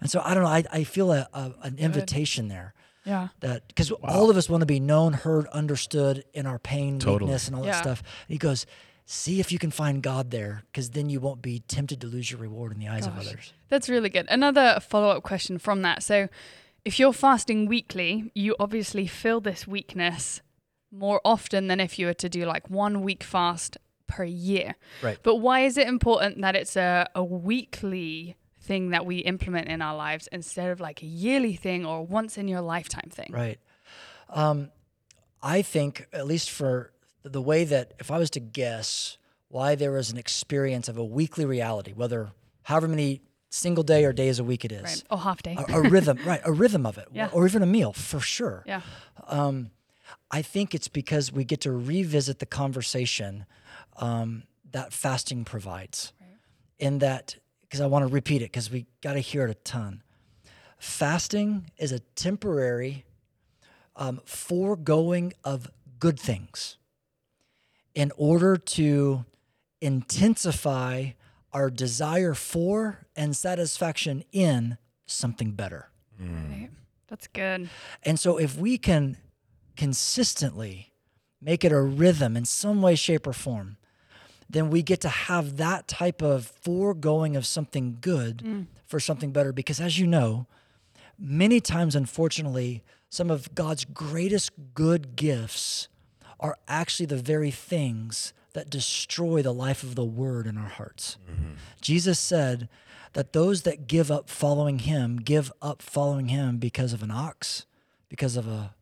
And 0.00 0.10
so 0.10 0.22
I 0.24 0.34
don't 0.34 0.42
know. 0.42 0.48
I, 0.48 0.64
I 0.72 0.84
feel 0.84 1.12
a, 1.12 1.28
a, 1.32 1.52
an 1.62 1.76
invitation 1.78 2.48
there 2.48 2.72
Yeah. 3.04 3.28
that 3.40 3.68
because 3.68 3.90
all 3.90 4.30
of 4.30 4.36
us 4.36 4.48
want 4.48 4.60
to 4.62 4.66
be 4.66 4.80
known, 4.80 5.12
heard, 5.12 5.46
understood 5.48 6.24
in 6.32 6.46
our 6.46 6.58
pain, 6.58 6.98
Totally. 6.98 7.28
weakness, 7.28 7.46
and 7.48 7.56
all 7.56 7.62
that 7.62 7.68
Yeah. 7.68 7.80
stuff. 7.82 8.02
he 8.28 8.38
goes, 8.38 8.64
see 9.10 9.40
if 9.40 9.50
you 9.50 9.58
can 9.58 9.72
find 9.72 10.04
God 10.04 10.30
there, 10.30 10.62
because 10.70 10.90
then 10.90 11.10
you 11.10 11.18
won't 11.18 11.42
be 11.42 11.58
tempted 11.66 12.00
to 12.00 12.06
lose 12.06 12.30
your 12.30 12.38
reward 12.38 12.72
in 12.72 12.78
the 12.78 12.86
eyes 12.86 13.08
of 13.08 13.18
others. 13.18 13.52
That's 13.68 13.88
really 13.88 14.08
good. 14.08 14.26
Another 14.28 14.78
follow 14.80 15.08
up 15.08 15.24
question 15.24 15.58
from 15.58 15.82
that. 15.82 16.04
So, 16.04 16.28
if 16.84 17.00
you're 17.00 17.12
fasting 17.12 17.66
weekly, 17.66 18.30
you 18.34 18.54
obviously 18.60 19.08
feel 19.08 19.40
this 19.40 19.66
weakness 19.66 20.42
more 20.92 21.20
often 21.24 21.66
than 21.66 21.80
if 21.80 21.98
you 21.98 22.06
were 22.06 22.14
to 22.14 22.28
do 22.28 22.44
like 22.44 22.70
one 22.70 23.02
week 23.02 23.24
fast 23.24 23.76
per 24.06 24.24
year. 24.24 24.76
Right. 25.02 25.18
But 25.22 25.36
why 25.36 25.60
is 25.60 25.76
it 25.76 25.88
important 25.88 26.40
that 26.40 26.54
it's 26.54 26.76
a, 26.76 27.08
a 27.14 27.24
weekly 27.24 28.36
thing 28.60 28.90
that 28.90 29.04
we 29.04 29.18
implement 29.18 29.68
in 29.68 29.82
our 29.82 29.96
lives 29.96 30.28
instead 30.30 30.70
of 30.70 30.78
like 30.78 31.02
a 31.02 31.06
yearly 31.06 31.56
thing 31.56 31.84
or 31.84 32.06
once 32.06 32.38
in 32.38 32.46
your 32.46 32.60
lifetime 32.60 33.10
thing? 33.10 33.30
Right. 33.32 33.58
Um, 34.28 34.70
I 35.42 35.62
think, 35.62 36.06
at 36.12 36.26
least 36.26 36.50
for 36.50 36.92
the 37.22 37.42
way 37.42 37.64
that, 37.64 37.92
if 37.98 38.10
I 38.10 38.18
was 38.18 38.30
to 38.30 38.40
guess 38.40 39.16
why 39.48 39.74
there 39.74 39.96
is 39.96 40.10
an 40.10 40.18
experience 40.18 40.88
of 40.88 40.96
a 40.96 41.04
weekly 41.04 41.44
reality, 41.44 41.92
whether 41.92 42.30
however 42.62 42.88
many 42.88 43.20
single 43.50 43.82
day 43.82 44.04
or 44.04 44.12
days 44.12 44.38
a 44.38 44.44
week 44.44 44.64
it 44.64 44.72
is, 44.72 44.82
Right. 44.84 45.02
Or 45.10 45.18
half 45.18 45.42
day. 45.42 45.56
a, 45.68 45.78
a 45.78 45.82
rhythm, 45.88 46.18
right? 46.24 46.40
A 46.44 46.52
rhythm 46.52 46.86
of 46.86 46.98
it, 46.98 47.08
Yeah. 47.12 47.28
or 47.32 47.46
even 47.46 47.62
a 47.62 47.66
meal 47.66 47.92
for 47.92 48.20
sure. 48.20 48.62
yeah. 48.66 48.82
Um, 49.26 49.70
I 50.30 50.42
think 50.42 50.74
it's 50.74 50.88
because 50.88 51.32
we 51.32 51.44
get 51.44 51.60
to 51.62 51.72
revisit 51.72 52.38
the 52.38 52.46
conversation 52.46 53.44
um, 53.96 54.44
that 54.72 54.92
fasting 54.92 55.44
provides. 55.44 56.12
In 56.78 56.98
that, 57.00 57.36
because 57.62 57.80
I 57.82 57.86
want 57.86 58.06
to 58.08 58.12
repeat 58.12 58.40
it, 58.40 58.46
because 58.46 58.70
we 58.70 58.86
got 59.02 59.12
to 59.12 59.20
hear 59.20 59.44
it 59.44 59.50
a 59.50 59.54
ton. 59.54 60.02
Fasting 60.78 61.70
is 61.76 61.92
a 61.92 61.98
temporary 62.16 63.04
um, 63.96 64.20
foregoing 64.24 65.34
of 65.44 65.70
good 65.98 66.18
things 66.18 66.78
in 67.94 68.12
order 68.16 68.56
to 68.56 69.24
intensify 69.80 71.10
our 71.52 71.70
desire 71.70 72.34
for 72.34 73.06
and 73.16 73.34
satisfaction 73.34 74.24
in 74.32 74.78
something 75.06 75.52
better. 75.52 75.90
Mm. 76.20 76.50
Right. 76.50 76.70
That's 77.08 77.26
good. 77.26 77.68
And 78.04 78.20
so 78.20 78.36
if 78.36 78.56
we 78.56 78.78
can 78.78 79.16
consistently 79.76 80.92
make 81.40 81.64
it 81.64 81.72
a 81.72 81.80
rhythm 81.80 82.36
in 82.36 82.44
some 82.44 82.82
way, 82.82 82.94
shape, 82.94 83.26
or 83.26 83.32
form, 83.32 83.78
then 84.48 84.70
we 84.70 84.82
get 84.82 85.00
to 85.00 85.08
have 85.08 85.56
that 85.56 85.88
type 85.88 86.22
of 86.22 86.46
foregoing 86.46 87.36
of 87.36 87.46
something 87.46 87.98
good 88.00 88.38
mm. 88.38 88.66
for 88.86 89.00
something 89.00 89.32
better. 89.32 89.52
Because 89.52 89.80
as 89.80 89.98
you 89.98 90.06
know, 90.06 90.46
many 91.18 91.60
times, 91.60 91.96
unfortunately, 91.96 92.82
some 93.08 93.30
of 93.30 93.54
God's 93.54 93.84
greatest 93.84 94.52
good 94.74 95.16
gifts 95.16 95.88
are 96.40 96.58
actually 96.66 97.06
the 97.06 97.16
very 97.16 97.50
things 97.50 98.32
that 98.52 98.68
destroy 98.68 99.42
the 99.42 99.52
life 99.52 99.82
of 99.82 99.94
the 99.94 100.04
word 100.04 100.46
in 100.46 100.58
our 100.58 100.68
hearts. 100.68 101.18
Mm-hmm. 101.30 101.52
Jesus 101.80 102.18
said 102.18 102.68
that 103.12 103.32
those 103.32 103.62
that 103.62 103.86
give 103.86 104.10
up 104.10 104.28
following 104.28 104.80
him 104.80 105.18
give 105.18 105.52
up 105.62 105.82
following 105.82 106.28
him 106.28 106.58
because 106.58 106.92
of 106.92 107.02
an 107.02 107.10
ox, 107.10 107.66
because 108.08 108.36
of 108.36 108.48
a 108.48 108.74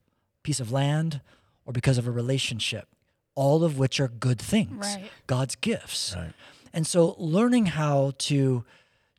piece 0.43 0.61
of 0.61 0.73
land, 0.73 1.21
or 1.67 1.73
because 1.73 1.99
of 1.99 2.07
a 2.07 2.11
relationship, 2.11 2.89
all 3.35 3.63
of 3.63 3.79
which 3.79 4.01
are 4.01 4.09
good 4.09 4.41
things, 4.41 4.97
Right. 4.97 5.11
God's 5.27 5.55
gifts. 5.55 6.15
Right. 6.17 6.33
And 6.73 6.87
so 6.87 7.15
learning 7.19 7.67
how 7.67 8.13
to 8.19 8.65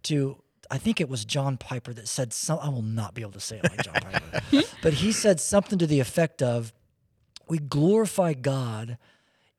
to 0.03 0.37
I 0.71 0.77
think 0.77 1.01
it 1.01 1.09
was 1.09 1.25
John 1.25 1.57
Piper 1.57 1.93
that 1.93 2.07
said 2.07 2.31
some 2.33 2.59
I 2.59 2.69
will 2.69 2.81
not 2.81 3.13
be 3.13 3.21
able 3.21 3.33
to 3.33 3.39
say 3.39 3.57
it 3.57 3.63
like 3.63 3.83
John 3.83 3.93
Piper. 3.95 4.67
but 4.81 4.93
he 4.93 5.11
said 5.11 5.39
something 5.39 5.77
to 5.79 5.87
the 5.87 5.99
effect 5.99 6.41
of 6.41 6.73
we 7.49 7.57
glorify 7.57 8.33
God 8.33 8.97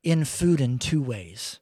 in 0.01 0.25
food 0.25 0.61
in 0.61 0.79
two 0.79 1.01
ways. 1.01 1.59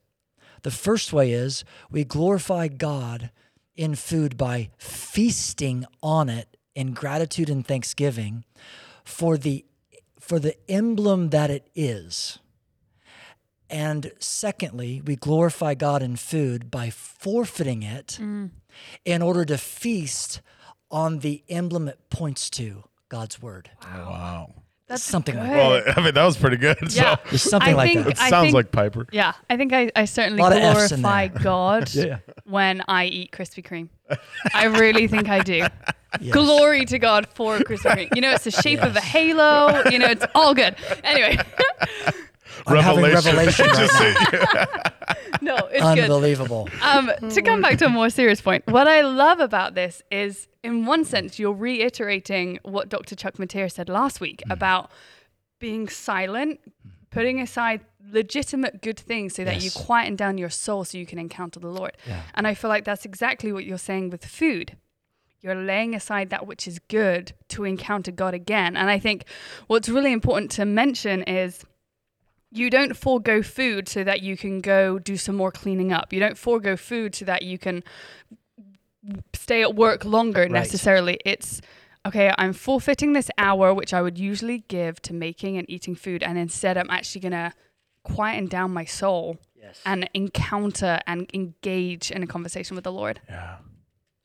The 0.61 0.71
first 0.71 1.11
way 1.11 1.31
is 1.31 1.63
we 1.89 2.03
glorify 2.03 2.67
God 2.67 3.31
in 3.75 3.95
food 3.95 4.37
by 4.37 4.69
feasting 4.77 5.85
on 6.03 6.29
it 6.29 6.57
in 6.75 6.93
gratitude 6.93 7.49
and 7.49 7.65
thanksgiving 7.65 8.43
for 9.03 9.37
the 9.37 9.65
for 10.19 10.39
the 10.39 10.55
emblem 10.69 11.29
that 11.29 11.49
it 11.49 11.69
is. 11.73 12.39
And 13.69 14.11
secondly, 14.19 15.01
we 15.03 15.15
glorify 15.15 15.73
God 15.73 16.01
in 16.01 16.15
food 16.15 16.69
by 16.69 16.89
forfeiting 16.89 17.83
it 17.83 18.19
mm. 18.21 18.49
in 19.05 19.21
order 19.21 19.45
to 19.45 19.57
feast 19.57 20.41
on 20.91 21.19
the 21.19 21.43
emblem 21.49 21.87
it 21.87 21.99
points 22.09 22.49
to, 22.51 22.83
God's 23.09 23.41
word. 23.41 23.71
Wow. 23.83 24.53
That's 24.89 25.04
Something 25.04 25.38
like 25.38 25.47
good. 25.49 25.56
Well, 25.56 25.93
I 25.95 26.02
mean, 26.04 26.13
that 26.15 26.25
was 26.25 26.36
pretty 26.36 26.58
good. 26.58 26.78
yeah. 26.89 27.15
So 27.15 27.21
There's 27.30 27.43
something 27.43 27.69
I 27.69 27.78
like 27.78 27.93
think, 27.93 28.06
that. 28.08 28.12
it 28.17 28.21
I 28.21 28.30
sounds 28.30 28.45
think- 28.47 28.56
like 28.56 28.71
Piper. 28.71 29.06
Yeah, 29.12 29.34
I 29.49 29.56
think 29.56 29.71
I, 29.71 29.91
I 29.95 30.06
certainly 30.06 30.41
Lot 30.41 30.52
of 30.52 30.58
Fs 30.58 30.91
in 30.91 31.02
glorify. 31.02 31.28
God 31.43 31.93
Yeah. 31.93 32.17
when 32.45 32.82
I 32.88 33.06
eat 33.06 33.32
Krispy 33.32 33.63
Kreme. 33.63 33.89
I 34.54 34.65
really 34.65 35.08
think 35.08 35.30
I 35.30 35.39
do. 35.39 35.65
Yes. 36.19 36.34
Glory 36.34 36.86
to 36.86 36.97
God 36.97 37.28
for 37.36 37.60
Krispy 37.60 37.91
Kreme. 38.10 38.15
You 38.15 38.21
know, 38.21 38.32
it's 38.32 38.43
the 38.43 38.49
shape 38.49 38.82
of 38.82 38.95
a 38.95 38.99
halo. 38.99 39.84
You 39.91 39.99
know, 39.99 40.08
it's 40.08 40.25
all 40.34 40.56
good. 40.56 40.75
Anyway, 41.04 41.38
I'm 42.67 42.78
having 42.78 43.04
revelation 43.04 43.67
right 43.67 43.78
Just 43.78 44.00
now. 44.34 44.65
no, 45.41 45.56
it's 45.72 45.95
good. 45.95 46.00
Unbelievable. 46.10 46.69
Um, 46.82 47.12
to 47.30 47.41
come 47.41 47.62
back 47.62 47.78
to 47.80 47.86
a 47.86 47.89
more 47.89 48.10
serious 48.10 48.41
point, 48.41 48.65
what 48.67 48.88
I 48.88 49.02
love 49.02 49.39
about 49.39 49.76
this 49.76 50.02
is, 50.12 50.48
in 50.63 50.86
one 50.86 51.06
sense, 51.06 51.39
you're 51.39 51.54
reiterating 51.54 52.60
what 52.63 52.89
Dr. 52.89 53.15
Chuck 53.15 53.36
Metteer 53.38 53.72
said 53.72 53.89
last 53.89 54.19
week 54.22 54.41
Mm. 54.48 54.54
about 54.54 54.91
being 55.60 55.89
silent, 55.89 56.60
putting 57.12 57.41
aside 57.41 57.82
legitimate 58.12 58.82
good 58.82 58.98
things 59.00 59.36
so 59.36 59.43
that 59.43 59.62
you 59.62 59.69
quieten 59.72 60.15
down 60.15 60.38
your 60.38 60.50
soul 60.50 60.84
so 60.86 60.98
you 60.98 61.06
can 61.06 61.19
encounter 61.19 61.60
the 61.60 61.67
Lord. 61.67 61.95
Yeah. 62.08 62.22
And 62.34 62.48
I 62.48 62.54
feel 62.54 62.69
like 62.69 62.86
that's 62.86 63.06
exactly 63.06 63.52
what 63.52 63.65
you're 63.65 63.78
saying 63.78 64.10
with 64.10 64.26
food. 64.26 64.78
You're 65.41 65.56
laying 65.56 65.95
aside 65.95 66.30
that 66.32 66.48
which 66.48 66.67
is 66.67 66.80
good 66.80 67.34
to 67.50 67.63
encounter 67.65 68.12
God 68.12 68.34
again. 68.34 68.76
And 68.76 68.89
I 68.89 69.00
think 69.00 69.26
what's 69.67 69.88
really 69.89 70.12
important 70.12 70.52
to 70.52 70.65
mention 70.65 71.24
is 71.24 71.63
you 72.51 72.69
don't 72.69 72.95
forego 72.97 73.41
food 73.43 73.88
so 73.88 74.03
that 74.03 74.21
you 74.21 74.35
can 74.38 74.59
go 74.62 74.97
do 74.99 75.17
some 75.17 75.35
more 75.35 75.51
cleaning 75.51 75.91
up. 75.93 76.12
You 76.12 76.19
don't 76.19 76.38
forego 76.38 76.75
food 76.75 77.13
so 77.15 77.25
that 77.25 77.43
you 77.43 77.57
can 77.57 77.83
stay 79.33 79.62
at 79.62 79.75
work 79.75 80.05
longer 80.05 80.47
necessarily. 80.49 81.19
It's 81.25 81.62
okay, 82.05 82.33
I'm 82.38 82.53
forfeiting 82.53 83.13
this 83.13 83.29
hour, 83.38 83.73
which 83.73 83.93
I 83.93 84.01
would 84.01 84.17
usually 84.17 84.59
give 84.67 85.01
to 85.03 85.13
making 85.13 85.57
and 85.57 85.69
eating 85.69 85.95
food. 85.95 86.23
And 86.23 86.38
instead, 86.38 86.77
I'm 86.77 86.89
actually 86.89 87.21
going 87.21 87.31
to 87.33 87.53
quieten 88.03 88.47
down 88.47 88.71
my 88.71 88.85
soul 88.85 89.38
Yes. 89.55 89.81
and 89.85 90.09
encounter 90.13 90.99
and 91.05 91.29
engage 91.33 92.12
in 92.12 92.23
a 92.23 92.27
conversation 92.27 92.75
with 92.75 92.85
the 92.85 92.91
Lord. 92.93 93.19
yeah. 93.29 93.57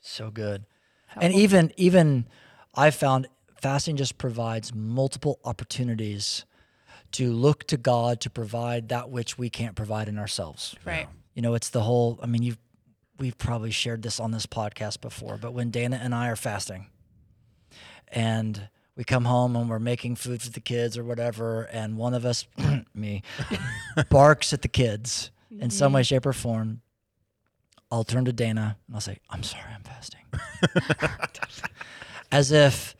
So 0.00 0.30
good. 0.30 0.64
And 1.16 1.32
even 1.34 1.72
even 1.76 2.26
I 2.74 2.90
found 2.90 3.26
fasting 3.60 3.96
just 3.96 4.16
provides 4.18 4.72
multiple 4.74 5.40
opportunities 5.44 6.44
to 7.14 7.32
look 7.32 7.64
to 7.68 7.76
God 7.76 8.20
to 8.20 8.30
provide 8.30 8.88
that 8.88 9.08
which 9.08 9.38
we 9.38 9.48
can't 9.48 9.76
provide 9.76 10.08
in 10.08 10.18
ourselves. 10.18 10.74
Right. 10.84 11.06
You 11.34 11.42
know, 11.42 11.54
it's 11.54 11.70
the 11.70 11.82
whole 11.82 12.18
I 12.22 12.26
mean 12.26 12.42
you've 12.42 12.58
we've 13.18 13.38
probably 13.38 13.70
shared 13.70 14.02
this 14.02 14.18
on 14.18 14.32
this 14.32 14.46
podcast 14.46 15.00
before, 15.00 15.36
but 15.36 15.52
when 15.54 15.70
Dana 15.70 16.00
and 16.02 16.14
I 16.14 16.28
are 16.28 16.36
fasting 16.36 16.86
and 18.08 18.68
we 18.96 19.04
come 19.04 19.24
home 19.24 19.56
and 19.56 19.68
we're 19.68 19.78
making 19.78 20.16
food 20.16 20.42
for 20.42 20.50
the 20.50 20.60
kids 20.60 20.98
or 20.98 21.04
whatever, 21.04 21.62
and 21.64 21.96
one 21.96 22.14
of 22.14 22.24
us, 22.24 22.46
me, 22.94 23.22
barks 24.10 24.52
at 24.52 24.62
the 24.62 24.68
kids 24.68 25.30
in 25.50 25.70
some 25.70 25.88
mm-hmm. 25.88 25.96
way, 25.96 26.02
shape, 26.02 26.26
or 26.26 26.32
form, 26.32 26.80
I'll 27.90 28.04
turn 28.04 28.24
to 28.24 28.32
Dana 28.32 28.76
and 28.86 28.96
I'll 28.96 29.00
say, 29.00 29.18
I'm 29.30 29.42
sorry, 29.42 29.70
I'm 29.72 29.82
fasting. 29.82 30.22
As 32.32 32.50
if 32.50 32.96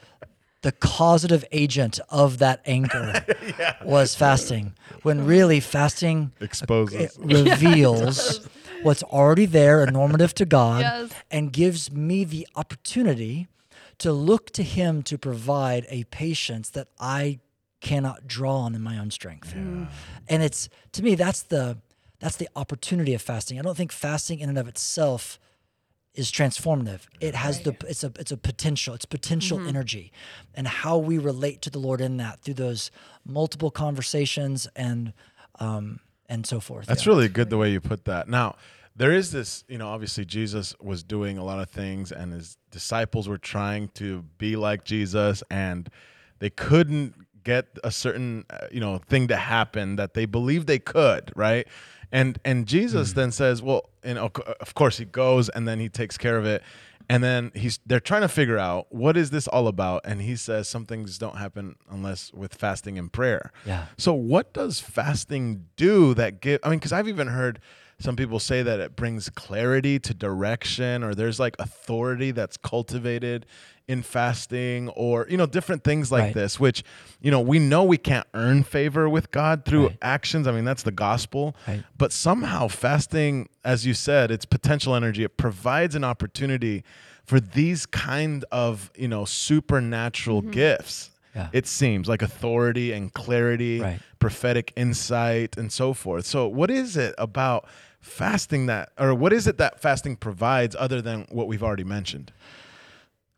the 0.64 0.72
causative 0.72 1.44
agent 1.52 2.00
of 2.08 2.38
that 2.38 2.60
anger 2.66 3.24
was 3.84 4.14
fasting, 4.14 4.72
when 5.02 5.24
really 5.26 5.60
fasting 5.60 6.32
it 6.40 6.44
Exposes. 6.46 7.18
reveals 7.18 8.46
what's 8.82 9.02
already 9.02 9.46
there 9.46 9.82
and 9.82 9.92
normative 9.92 10.34
to 10.34 10.44
God 10.46 10.80
Yes. 10.80 11.12
and 11.30 11.52
gives 11.52 11.90
me 11.92 12.24
the 12.24 12.46
opportunity 12.56 13.46
to 13.98 14.12
look 14.12 14.50
to 14.52 14.62
Him 14.62 15.02
to 15.04 15.16
provide 15.18 15.86
a 15.88 16.04
patience 16.04 16.70
that 16.70 16.88
I 16.98 17.38
cannot 17.80 18.26
draw 18.26 18.56
on 18.60 18.74
in 18.74 18.80
my 18.80 18.98
own 18.98 19.10
strength. 19.10 19.54
Mm. 19.54 19.88
And 20.28 20.42
it's 20.42 20.68
to 20.92 21.02
me 21.02 21.14
that's 21.14 21.42
the 21.42 21.76
that's 22.20 22.36
the 22.36 22.48
opportunity 22.56 23.12
of 23.14 23.20
fasting. 23.22 23.58
I 23.58 23.62
don't 23.62 23.76
think 23.76 23.92
fasting 23.92 24.38
in 24.40 24.48
and 24.48 24.56
of 24.58 24.66
itself 24.66 25.38
is 26.14 26.30
transformative. 26.30 27.00
It 27.20 27.34
has 27.34 27.60
the 27.62 27.74
it's 27.88 28.04
a 28.04 28.12
it's 28.18 28.32
a 28.32 28.36
potential. 28.36 28.94
It's 28.94 29.04
potential 29.04 29.60
energy, 29.66 30.12
and 30.54 30.66
how 30.68 30.96
we 30.98 31.18
relate 31.18 31.60
to 31.62 31.70
the 31.70 31.78
Lord 31.78 32.00
in 32.00 32.16
that 32.18 32.40
through 32.42 32.54
those 32.54 32.90
multiple 33.24 33.70
conversations 33.70 34.68
and 34.76 35.12
um 35.58 36.00
and 36.28 36.46
so 36.46 36.60
forth. 36.60 36.86
That's 36.86 37.04
Yeah. 37.06 37.12
really 37.12 37.28
good 37.28 37.50
the 37.50 37.58
way 37.58 37.70
you 37.70 37.80
put 37.80 38.04
that. 38.06 38.28
Now, 38.28 38.56
there 38.96 39.12
is 39.12 39.30
this, 39.32 39.64
you 39.68 39.76
know, 39.76 39.88
obviously 39.88 40.24
Jesus 40.24 40.74
was 40.80 41.02
doing 41.02 41.36
a 41.36 41.44
lot 41.44 41.58
of 41.60 41.68
things 41.68 42.10
and 42.12 42.32
his 42.32 42.56
disciples 42.70 43.28
were 43.28 43.38
trying 43.38 43.88
to 43.94 44.22
be 44.38 44.56
like 44.56 44.84
Jesus 44.84 45.42
and 45.50 45.90
they 46.38 46.48
couldn't 46.50 47.14
get 47.42 47.66
a 47.84 47.90
certain, 47.90 48.44
uh, 48.48 48.68
you 48.72 48.80
know, 48.80 48.98
thing 48.98 49.28
to 49.28 49.36
happen 49.36 49.96
that 49.96 50.14
they 50.14 50.24
believed 50.24 50.66
they 50.66 50.78
could, 50.78 51.30
right? 51.36 51.66
And 52.14 52.38
and 52.44 52.64
Jesus 52.66 53.10
mm. 53.10 53.14
then 53.16 53.32
says, 53.32 53.60
well, 53.60 53.90
and 54.04 54.18
of 54.18 54.30
of 54.60 54.74
course 54.74 54.98
he 54.98 55.04
goes 55.04 55.48
and 55.48 55.66
then 55.66 55.80
he 55.80 55.88
takes 55.90 56.16
care 56.16 56.38
of 56.38 56.46
it. 56.46 56.62
And 57.08 57.22
then 57.22 57.50
he's 57.54 57.80
they're 57.84 58.00
trying 58.00 58.22
to 58.22 58.28
figure 58.28 58.56
out 58.56 58.86
what 58.90 59.16
is 59.16 59.28
this 59.30 59.46
all 59.48 59.66
about 59.68 60.02
and 60.04 60.22
he 60.22 60.36
says 60.36 60.68
some 60.68 60.86
things 60.86 61.18
don't 61.18 61.36
happen 61.36 61.74
unless 61.90 62.32
with 62.32 62.54
fasting 62.54 62.98
and 62.98 63.12
prayer. 63.12 63.52
Yeah. 63.66 63.86
So 63.98 64.14
what 64.14 64.54
does 64.54 64.80
fasting 64.80 65.66
do 65.76 66.14
that 66.14 66.40
give 66.40 66.60
I 66.62 66.70
mean 66.70 66.80
cuz 66.80 66.92
I've 66.92 67.08
even 67.08 67.26
heard 67.26 67.60
some 67.98 68.16
people 68.16 68.38
say 68.38 68.62
that 68.62 68.80
it 68.80 68.96
brings 68.96 69.28
clarity 69.30 69.98
to 70.00 70.14
direction 70.14 71.02
or 71.02 71.14
there's 71.14 71.38
like 71.38 71.56
authority 71.58 72.30
that's 72.30 72.56
cultivated 72.56 73.46
in 73.86 74.02
fasting 74.02 74.88
or 74.90 75.26
you 75.28 75.36
know 75.36 75.46
different 75.46 75.84
things 75.84 76.10
like 76.10 76.22
Right. 76.22 76.34
this 76.34 76.58
which 76.58 76.82
you 77.20 77.30
know 77.30 77.40
we 77.40 77.58
know 77.58 77.84
we 77.84 77.98
can't 77.98 78.26
earn 78.32 78.62
favor 78.62 79.08
with 79.08 79.30
God 79.30 79.64
through 79.64 79.88
Right. 79.88 79.98
actions. 80.00 80.46
I 80.46 80.52
mean 80.52 80.64
that's 80.64 80.82
the 80.82 80.92
gospel. 80.92 81.54
Right. 81.68 81.84
But 81.96 82.12
somehow 82.12 82.68
fasting 82.68 83.48
as 83.64 83.86
you 83.86 83.94
said 83.94 84.30
it's 84.30 84.46
potential 84.46 84.94
energy. 84.94 85.22
It 85.22 85.36
provides 85.36 85.94
an 85.94 86.04
opportunity 86.04 86.82
for 87.24 87.40
these 87.40 87.86
kind 87.86 88.44
of, 88.52 88.90
you 88.96 89.08
know, 89.08 89.24
supernatural 89.24 90.42
mm-hmm. 90.42 90.50
gifts 90.52 91.10
Yeah. 91.34 91.48
it 91.52 91.66
seems 91.66 92.08
like 92.08 92.22
authority 92.22 92.92
and 92.92 93.12
clarity, 93.12 93.80
Right. 93.80 94.00
prophetic 94.20 94.72
insight, 94.76 95.56
and 95.56 95.72
so 95.72 95.92
forth. 95.92 96.26
So, 96.26 96.46
what 96.46 96.70
is 96.70 96.96
it 96.96 97.14
about 97.18 97.66
fasting 98.00 98.66
that, 98.66 98.92
or 98.98 99.14
what 99.14 99.32
is 99.32 99.46
it 99.46 99.58
that 99.58 99.80
fasting 99.80 100.14
provides 100.16 100.76
other 100.78 101.02
than 101.02 101.26
what 101.30 101.48
we've 101.48 101.62
already 101.62 101.84
mentioned? 101.84 102.32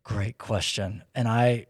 Great 0.03 0.37
question. 0.37 1.03
And 1.15 1.27
I 1.27 1.65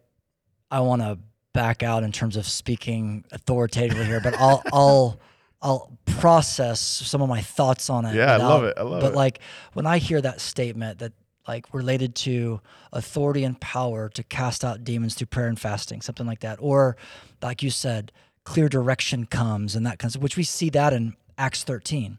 I 0.69 0.81
want 0.81 1.01
to 1.01 1.17
back 1.53 1.81
out 1.81 2.03
in 2.03 2.11
terms 2.11 2.35
of 2.37 2.45
speaking 2.45 3.23
authoritatively 3.31 4.05
here, 4.05 4.19
but 4.19 4.35
I'll 4.37 4.61
I'll 4.73 5.19
I'll 5.61 5.97
process 6.05 6.79
some 6.79 7.21
of 7.21 7.29
my 7.29 7.41
thoughts 7.41 7.89
on 7.89 8.05
it. 8.05 8.15
Yeah, 8.15 8.33
I 8.33 8.37
love 8.37 8.63
it. 8.63 8.75
I 8.77 8.83
love 8.83 9.01
but 9.01 9.07
it. 9.07 9.09
But 9.11 9.15
like 9.15 9.39
when 9.73 9.85
I 9.87 9.97
hear 9.97 10.21
that 10.21 10.39
statement 10.41 10.99
that 10.99 11.13
like 11.47 11.73
related 11.73 12.15
to 12.15 12.61
authority 12.91 13.43
and 13.43 13.59
power 13.59 14.09
to 14.09 14.23
cast 14.23 14.63
out 14.63 14.83
demons 14.83 15.15
through 15.15 15.27
prayer 15.27 15.47
and 15.47 15.59
fasting, 15.59 16.01
something 16.01 16.27
like 16.27 16.41
that, 16.41 16.57
or 16.61 16.97
like 17.41 17.63
you 17.63 17.69
said, 17.69 18.11
clear 18.43 18.69
direction 18.69 19.25
comes 19.25 19.75
and 19.75 19.85
that 19.85 19.99
kind 19.99 20.15
of 20.15 20.21
which 20.21 20.37
we 20.37 20.43
see 20.43 20.69
that 20.69 20.93
in 20.93 21.15
Acts 21.37 21.63
13. 21.63 22.17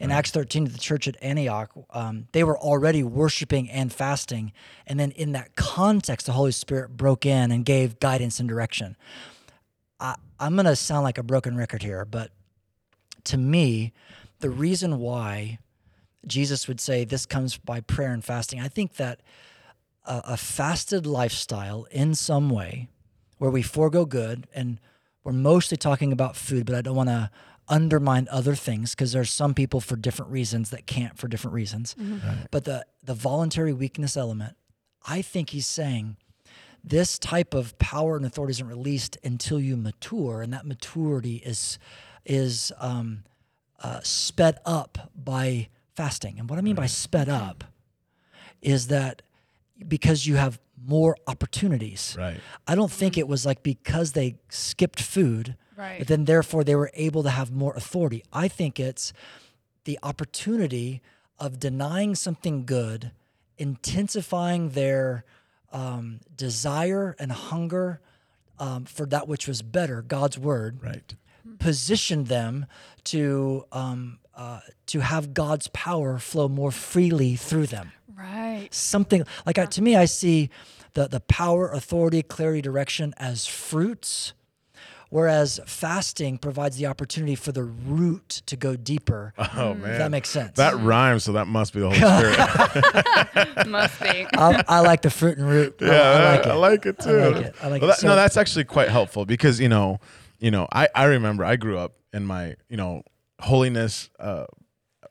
In 0.00 0.10
Acts 0.10 0.30
13, 0.30 0.64
the 0.64 0.78
church 0.78 1.08
at 1.08 1.16
Antioch, 1.22 1.70
um, 1.90 2.28
they 2.32 2.44
were 2.44 2.58
already 2.58 3.02
worshiping 3.02 3.70
and 3.70 3.92
fasting. 3.92 4.52
And 4.86 4.98
then 4.98 5.10
in 5.12 5.32
that 5.32 5.56
context, 5.56 6.26
the 6.26 6.32
Holy 6.32 6.52
Spirit 6.52 6.96
broke 6.96 7.26
in 7.26 7.50
and 7.50 7.64
gave 7.64 7.98
guidance 7.98 8.38
and 8.38 8.48
direction. 8.48 8.96
I, 9.98 10.14
I'm 10.38 10.54
going 10.54 10.66
to 10.66 10.76
sound 10.76 11.04
like 11.04 11.18
a 11.18 11.22
broken 11.22 11.56
record 11.56 11.82
here, 11.82 12.04
but 12.04 12.30
to 13.24 13.36
me, 13.36 13.92
the 14.40 14.50
reason 14.50 14.98
why 14.98 15.58
Jesus 16.26 16.68
would 16.68 16.80
say 16.80 17.04
this 17.04 17.26
comes 17.26 17.56
by 17.56 17.80
prayer 17.80 18.12
and 18.12 18.24
fasting, 18.24 18.60
I 18.60 18.68
think 18.68 18.94
that 18.96 19.20
a, 20.04 20.22
a 20.24 20.36
fasted 20.36 21.06
lifestyle 21.06 21.86
in 21.90 22.14
some 22.14 22.50
way 22.50 22.88
where 23.38 23.50
we 23.50 23.62
forego 23.62 24.04
good 24.04 24.46
and 24.54 24.80
we're 25.24 25.32
mostly 25.32 25.76
talking 25.76 26.12
about 26.12 26.36
food, 26.36 26.66
but 26.66 26.74
I 26.74 26.80
don't 26.80 26.96
want 26.96 27.08
to 27.10 27.30
undermine 27.68 28.26
other 28.30 28.54
things 28.54 28.94
because 28.94 29.12
there's 29.12 29.30
some 29.30 29.52
people 29.52 29.80
for 29.80 29.94
different 29.94 30.32
reasons 30.32 30.70
that 30.70 30.86
can't 30.86 31.18
for 31.18 31.28
different 31.28 31.54
reasons. 31.54 31.94
But 32.50 32.64
the 32.64 32.86
the 33.04 33.14
voluntary 33.14 33.72
weakness 33.72 34.16
element, 34.16 34.56
I 35.06 35.22
think 35.22 35.50
he's 35.50 35.66
saying 35.66 36.16
this 36.82 37.18
type 37.18 37.52
of 37.54 37.78
power 37.78 38.16
and 38.16 38.24
authority 38.24 38.52
isn't 38.52 38.66
released 38.66 39.18
until 39.22 39.60
you 39.60 39.76
mature, 39.76 40.40
and 40.40 40.52
that 40.52 40.64
maturity 40.66 41.36
is 41.44 41.78
is 42.24 42.72
um, 42.78 43.24
uh, 43.82 44.00
sped 44.02 44.58
up 44.64 45.10
by 45.14 45.68
fasting. 46.02 46.38
And 46.38 46.48
what 46.48 46.58
I 46.60 46.62
mean 46.62 46.76
by 46.76 46.86
sped 46.86 47.28
up 47.28 47.64
is 48.62 48.86
that 48.86 49.22
because 49.96 50.26
you 50.28 50.36
have 50.36 50.60
more 50.86 51.16
opportunities. 51.26 52.14
Right. 52.16 52.38
I 52.68 52.74
don't 52.76 52.90
think 53.00 53.18
it 53.18 53.26
was 53.26 53.44
like 53.44 53.62
because 53.64 54.12
they 54.12 54.36
skipped 54.48 55.00
food, 55.02 55.56
Right. 55.76 56.06
then 56.06 56.24
therefore 56.24 56.62
they 56.64 56.76
were 56.76 56.90
able 56.94 57.22
to 57.24 57.30
have 57.30 57.50
more 57.50 57.74
authority. 57.74 58.22
I 58.32 58.46
think 58.48 58.78
it's 58.78 59.12
the 59.84 59.98
opportunity 60.02 61.00
of 61.38 61.58
denying 61.58 62.14
something 62.14 62.64
good, 62.64 63.10
intensifying 63.58 64.70
their 64.70 65.24
um, 65.72 66.20
desire 66.36 67.16
and 67.18 67.30
hunger 67.32 68.00
um, 68.60 68.84
for 68.84 69.04
that 69.06 69.26
which 69.28 69.46
was 69.48 69.62
better, 69.62 70.02
God's 70.02 70.38
word, 70.38 70.78
Right. 70.82 71.14
Positioned 71.58 72.26
them 72.28 72.66
to 73.04 73.64
um, 73.72 74.18
uh, 74.34 74.60
to 74.86 75.00
have 75.00 75.34
God's 75.34 75.68
power 75.68 76.18
flow 76.18 76.48
more 76.48 76.70
freely 76.70 77.36
through 77.36 77.66
them 77.66 77.92
Right. 78.16 78.68
something 78.72 79.24
like 79.46 79.58
I, 79.58 79.66
to 79.66 79.82
me 79.82 79.94
i 79.96 80.04
see 80.04 80.50
the, 80.94 81.06
the 81.06 81.20
power, 81.20 81.70
authority, 81.70 82.22
clarity, 82.22 82.60
direction 82.62 83.14
as 83.18 83.46
fruits. 83.46 84.32
Whereas 85.10 85.58
fasting 85.64 86.36
provides 86.38 86.76
the 86.76 86.86
opportunity 86.86 87.34
for 87.34 87.50
the 87.52 87.62
root 87.62 88.42
to 88.46 88.56
go 88.56 88.74
deeper. 88.76 89.32
Oh 89.38 89.70
If 89.72 89.78
man, 89.78 89.98
that 89.98 90.10
makes 90.10 90.28
sense. 90.28 90.56
That 90.56 90.76
rhymes, 90.80 91.24
so 91.24 91.32
that 91.32 91.46
must 91.46 91.72
be 91.72 91.80
the 91.80 91.90
Holy 91.90 91.98
Spirit. 91.98 93.66
Must 93.68 94.00
be. 94.02 94.26
I, 94.34 94.64
I 94.68 94.80
like 94.80 95.02
the 95.02 95.10
fruit 95.10 95.38
and 95.38 95.48
root. 95.48 95.76
Yeah, 95.80 95.88
I, 95.88 96.34
like 96.36 96.40
it. 96.40 96.46
I 96.50 96.54
like 96.54 96.86
it 96.86 96.98
too. 96.98 97.10
I 97.10 97.26
like 97.28 97.46
it. 97.46 97.54
I 97.62 97.68
like 97.68 97.82
Well, 97.82 97.90
it. 97.92 97.96
that- 98.00 98.06
no, 98.06 98.16
that's 98.16 98.36
actually 98.36 98.64
quite 98.64 98.88
helpful 98.88 99.24
because 99.24 99.60
you 99.60 99.68
know, 99.68 100.00
you 100.38 100.50
know, 100.50 100.68
I 100.72 100.88
I 100.94 101.04
remember 101.04 101.44
I 101.44 101.56
grew 101.56 101.78
up 101.78 101.94
in 102.12 102.24
my 102.24 102.56
you 102.68 102.76
know 102.76 103.02
holiness 103.40 104.10
uh, 104.18 104.46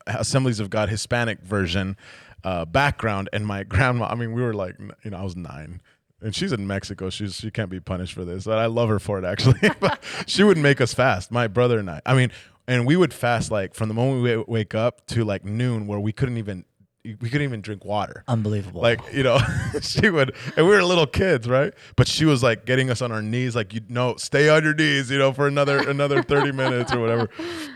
Assemblies 0.05 0.59
of 0.59 0.69
God 0.69 0.89
Hispanic 0.89 1.41
version 1.41 1.97
uh, 2.43 2.65
background, 2.65 3.29
and 3.33 3.45
my 3.45 3.63
grandma. 3.63 4.05
I 4.05 4.15
mean, 4.15 4.33
we 4.33 4.41
were 4.41 4.53
like, 4.53 4.75
you 5.03 5.11
know, 5.11 5.17
I 5.17 5.23
was 5.23 5.35
nine. 5.35 5.81
And 6.19 6.33
she's 6.33 6.51
in 6.51 6.65
Mexico. 6.65 7.11
She's 7.11 7.35
she 7.35 7.51
can't 7.51 7.69
be 7.69 7.79
punished 7.79 8.13
for 8.13 8.25
this. 8.25 8.45
But 8.45 8.57
I 8.57 8.65
love 8.65 8.89
her 8.89 8.99
for 8.99 9.19
it 9.19 9.25
actually. 9.25 9.69
but 9.79 10.03
she 10.25 10.43
would 10.43 10.57
make 10.57 10.81
us 10.81 10.93
fast, 10.93 11.31
my 11.31 11.47
brother 11.47 11.77
and 11.77 11.89
I. 11.91 12.01
I 12.07 12.15
mean, 12.15 12.31
and 12.67 12.87
we 12.87 12.95
would 12.95 13.13
fast 13.13 13.51
like 13.51 13.75
from 13.75 13.87
the 13.87 13.93
moment 13.93 14.23
we 14.23 14.35
wa- 14.37 14.43
wake 14.47 14.73
up 14.73 15.05
to 15.07 15.23
like 15.23 15.45
noon, 15.45 15.85
where 15.85 15.99
we 15.99 16.11
couldn't 16.11 16.37
even 16.37 16.65
we 17.21 17.29
couldn't 17.29 17.43
even 17.43 17.61
drink 17.61 17.85
water. 17.85 18.23
Unbelievable. 18.27 18.81
like 18.81 18.99
you 19.13 19.23
know 19.23 19.39
she 19.81 20.09
would 20.09 20.35
and 20.55 20.65
we 20.67 20.73
were 20.75 20.83
little 20.83 21.07
kids 21.07 21.47
right? 21.47 21.73
But 21.95 22.07
she 22.07 22.25
was 22.25 22.43
like 22.43 22.65
getting 22.65 22.89
us 22.89 23.01
on 23.01 23.11
our 23.11 23.21
knees 23.21 23.55
like 23.55 23.73
you 23.73 23.81
know 23.89 24.15
stay 24.17 24.49
on 24.49 24.63
your 24.63 24.73
knees 24.73 25.09
you 25.11 25.17
know 25.17 25.31
for 25.33 25.47
another 25.47 25.87
another 25.89 26.21
30 26.23 26.51
minutes 26.63 26.93
or 26.93 26.99
whatever. 26.99 27.29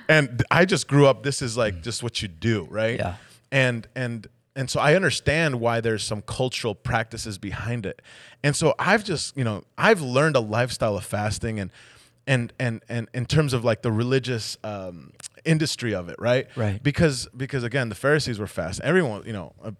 And 0.09 0.43
i 0.51 0.65
just 0.65 0.87
grew 0.87 1.07
up 1.07 1.23
this 1.23 1.41
is 1.41 1.55
like 1.57 1.81
just 1.81 2.03
what 2.03 2.21
you 2.21 2.27
do 2.27 2.67
right? 2.69 2.97
Yeah. 2.99 3.15
and 3.51 3.87
and 3.95 4.27
and 4.55 4.69
so 4.69 4.79
i 4.79 4.95
understand 4.95 5.59
why 5.59 5.79
there's 5.81 6.03
some 6.03 6.21
cultural 6.21 6.75
practices 6.75 7.37
behind 7.37 7.85
it. 7.85 8.01
And 8.43 8.55
so 8.55 8.75
i've 8.79 9.03
just 9.03 9.37
you 9.37 9.43
know 9.43 9.63
i've 9.77 10.01
learned 10.01 10.35
a 10.35 10.41
lifestyle 10.41 10.97
of 10.97 11.05
fasting 11.05 11.59
and 11.59 11.71
and 12.27 12.53
and 12.59 12.83
and 12.87 13.07
in 13.13 13.25
terms 13.25 13.51
of 13.53 13.63
like 13.65 13.81
the 13.81 13.91
religious 13.91 14.57
um, 14.63 15.11
industry 15.45 15.93
of 15.93 16.09
it 16.09 16.15
right 16.19 16.47
Right. 16.55 16.81
because 16.83 17.27
because 17.35 17.63
again 17.63 17.89
the 17.89 17.95
pharisees 17.95 18.39
were 18.39 18.47
fast 18.47 18.81
everyone 18.81 19.23
you 19.25 19.33
know 19.33 19.53
uh, 19.63 19.71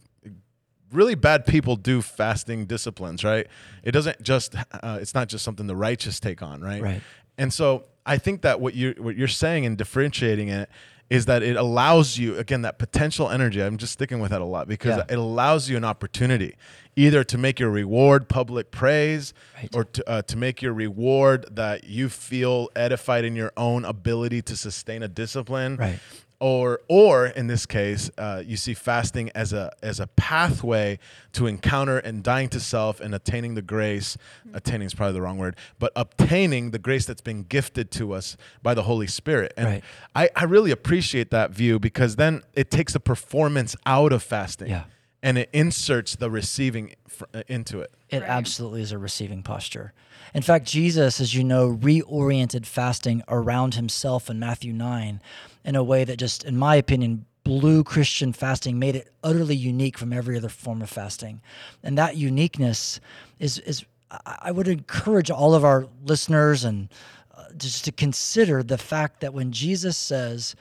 really 0.92 1.16
bad 1.16 1.46
people 1.46 1.76
do 1.76 2.02
fasting 2.02 2.66
disciplines 2.66 3.24
right 3.24 3.48
it 3.84 3.92
doesn't 3.92 4.22
just 4.22 4.56
uh, 4.56 4.98
it's 5.02 5.14
not 5.14 5.30
just 5.30 5.44
something 5.46 5.68
the 5.68 5.76
righteous 5.76 6.20
take 6.20 6.42
on 6.42 6.62
right 6.62 6.82
Right. 6.82 7.02
and 7.38 7.54
so 7.54 7.86
i 8.06 8.18
think 8.18 8.42
that 8.42 8.60
what 8.60 8.74
you 8.74 8.96
what 8.98 9.16
you're 9.16 9.28
saying 9.30 9.66
and 9.66 9.78
differentiating 9.78 10.50
it 10.50 10.70
is 11.12 11.26
that 11.26 11.44
it 11.44 11.58
allows 11.58 12.18
you 12.18 12.38
again 12.38 12.62
that 12.64 12.80
potential 12.80 13.30
energy 13.30 13.62
i'm 13.62 13.78
just 13.78 13.92
sticking 13.94 14.20
with 14.22 14.32
that 14.32 14.42
a 14.42 14.46
lot 14.46 14.68
because 14.68 14.96
Yeah. 14.98 15.14
it 15.14 15.20
allows 15.20 15.70
you 15.70 15.76
an 15.78 15.84
opportunity 15.84 16.56
either 16.96 17.24
to 17.26 17.38
make 17.38 17.60
your 17.60 17.70
reward 17.70 18.28
public 18.30 18.72
praise 18.72 19.34
Right. 19.58 19.70
or 19.76 19.84
to, 19.84 20.10
uh, 20.10 20.22
to 20.24 20.38
make 20.38 20.62
your 20.62 20.74
reward 20.74 21.46
that 21.52 21.84
you 21.84 22.08
feel 22.10 22.70
edified 22.76 23.26
in 23.26 23.36
your 23.36 23.52
own 23.58 23.84
ability 23.86 24.42
to 24.44 24.56
sustain 24.56 25.04
a 25.04 25.08
discipline 25.08 25.76
Right. 25.76 26.00
Or 26.42 26.82
or 26.90 27.28
in 27.28 27.46
this 27.48 27.66
case 27.66 28.10
uh, 28.18 28.42
you 28.46 28.58
see 28.58 28.74
fasting 28.74 29.30
as 29.36 29.54
a 29.54 29.72
as 29.82 30.00
a 30.00 30.08
pathway 30.08 30.98
to 31.32 31.46
encounter 31.46 32.00
and 32.00 32.24
dying 32.24 32.50
to 32.50 32.60
self 32.60 33.00
and 33.00 33.14
attaining 33.16 33.54
the 33.54 33.62
grace 33.62 34.18
attaining 34.54 34.88
is 34.88 34.94
probably 34.96 35.14
the 35.14 35.22
wrong 35.22 35.38
word 35.38 35.56
but 35.80 35.92
obtaining 35.96 36.72
the 36.72 36.80
grace 36.80 37.06
that's 37.06 37.22
been 37.22 37.44
gifted 37.44 37.92
to 37.92 38.12
us 38.12 38.36
by 38.64 38.74
the 38.74 38.84
holy 38.84 39.08
spirit 39.08 39.54
and 39.56 39.68
Right. 39.68 39.84
I, 40.16 40.30
I 40.36 40.44
really 40.46 40.72
appreciate 40.72 41.30
that 41.30 41.52
view 41.52 41.80
because 41.80 42.16
then 42.16 42.42
it 42.54 42.72
takes 42.72 42.94
the 42.94 43.00
performance 43.00 43.76
out 43.86 44.12
of 44.12 44.24
fasting 44.24 44.68
Yeah. 44.70 44.84
And 45.24 45.38
it 45.38 45.50
inserts 45.54 46.16
the 46.16 46.30
receiving 46.30 46.96
fr- 47.08 47.26
uh, 47.34 47.44
into 47.48 47.80
it 47.80 47.92
It 48.10 48.22
Right. 48.22 48.30
absolutely 48.30 48.82
is 48.82 48.92
a 48.92 48.98
receiving 48.98 49.44
posture. 49.44 49.94
In 50.34 50.42
fact, 50.42 50.66
Jesus, 50.66 51.20
as 51.20 51.34
you 51.36 51.44
know, 51.44 51.70
reoriented 51.72 52.66
fasting 52.66 53.22
around 53.28 53.76
himself 53.76 54.30
in 54.30 54.40
Matthew 54.40 54.74
9 54.74 55.22
in 55.66 55.76
a 55.76 55.84
way 55.84 56.04
that 56.06 56.18
just, 56.18 56.44
in 56.44 56.58
my 56.58 56.76
opinion, 56.76 57.26
blew 57.44 57.84
Christian 57.84 58.34
fasting, 58.34 58.78
made 58.80 58.96
it 58.96 59.12
utterly 59.24 59.56
unique 59.56 59.98
from 59.98 60.14
every 60.14 60.38
other 60.38 60.50
form 60.50 60.82
of 60.82 60.90
fasting. 60.90 61.42
And 61.84 61.98
that 61.98 62.16
uniqueness 62.18 63.00
is, 63.40 63.58
is 63.60 63.84
I 64.12 64.38
I 64.44 64.52
would 64.52 64.68
encourage 64.68 65.32
all 65.32 65.54
of 65.56 65.64
our 65.64 65.88
listeners 66.04 66.64
and 66.66 66.90
uh, 67.36 67.46
just 67.58 67.86
to 67.86 67.92
consider 67.92 68.62
the 68.64 68.78
fact 68.78 69.22
that 69.22 69.34
when 69.34 69.52
Jesus 69.52 69.98
says 69.98 70.56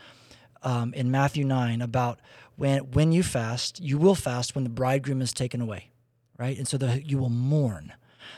um, 0.63 0.95
in 0.95 1.11
Matthew 1.11 1.45
9 1.45 1.83
about 1.83 2.21
when, 2.61 2.91
when 2.93 3.13
you 3.13 3.23
fast, 3.23 3.81
you 3.81 3.99
will 3.99 4.15
fast 4.15 4.55
when 4.55 4.65
the 4.65 4.71
bridegroom 4.71 5.21
is 5.21 5.33
taken 5.33 5.61
away 5.61 5.91
right? 6.41 6.57
And 6.57 6.67
so 6.67 6.79
the, 6.79 7.03
you 7.05 7.19
will 7.19 7.29
mourn. 7.29 7.93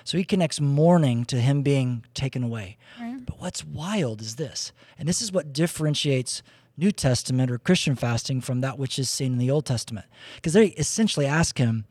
So 0.04 0.18
he 0.18 0.24
connects 0.24 0.60
mourning 0.60 1.24
to 1.26 1.36
him 1.36 1.62
being 1.62 2.04
taken 2.14 2.42
away. 2.42 2.76
But 3.24 3.38
what's 3.38 3.64
wild 3.64 4.20
is 4.20 4.34
this, 4.34 4.72
and 4.98 5.08
this 5.08 5.22
is 5.22 5.30
what 5.30 5.52
differentiates 5.52 6.42
New 6.76 6.90
Testament 6.90 7.50
or 7.50 7.58
Christian 7.58 7.94
fasting 7.94 8.40
from 8.40 8.60
that 8.60 8.78
which 8.78 8.98
is 8.98 9.08
seen 9.08 9.32
in 9.32 9.38
the 9.38 9.50
Old 9.50 9.64
Testament. 9.64 10.06
Because 10.34 10.54
they 10.54 10.68
essentially 10.68 11.26
ask 11.26 11.58
him, 11.58 11.84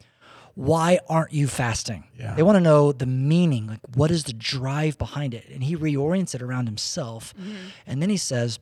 why 0.55 0.99
aren't 1.07 1.31
you 1.31 1.47
fasting? 1.47 2.03
Yeah. 2.19 2.33
They 2.35 2.43
want 2.43 2.57
to 2.57 2.61
know 2.61 2.91
the 2.91 3.05
meaning, 3.05 3.67
like 3.67 3.79
what 3.95 4.11
is 4.11 4.25
the 4.25 4.33
drive 4.33 4.97
behind 4.97 5.33
it? 5.33 5.47
And 5.49 5.63
he 5.63 5.77
reorients 5.77 6.35
it 6.35 6.41
around 6.41 6.65
himself. 6.65 7.33
Mm-hmm. 7.39 7.53
And 7.87 8.01
then 8.01 8.09
he 8.09 8.17
says 8.17 8.59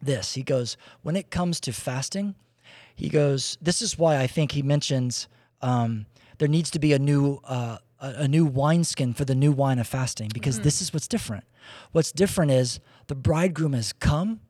this 0.00 0.34
he 0.34 0.44
goes, 0.44 0.76
when 1.02 1.16
it 1.16 1.30
comes 1.30 1.58
to 1.60 1.72
fasting, 1.72 2.36
he 3.00 3.08
goes, 3.08 3.56
this 3.62 3.80
is 3.80 3.98
why 3.98 4.18
I 4.18 4.26
think 4.26 4.52
he 4.52 4.62
mentions 4.62 5.26
um, 5.62 6.04
there 6.36 6.48
needs 6.48 6.70
to 6.72 6.78
be 6.78 6.92
a 6.92 6.98
new 6.98 7.40
uh, 7.44 7.78
a, 7.98 8.08
a 8.18 8.28
new 8.28 8.44
wineskin 8.44 9.14
for 9.14 9.24
the 9.24 9.34
new 9.34 9.52
wine 9.52 9.78
of 9.78 9.86
fasting 9.86 10.30
because 10.34 10.60
this 10.60 10.82
is 10.82 10.92
what's 10.92 11.08
different. 11.08 11.44
What's 11.92 12.12
different 12.12 12.50
is 12.50 12.78
the 13.06 13.14
bridegroom 13.14 13.72
has 13.72 13.94
come, 13.94 14.40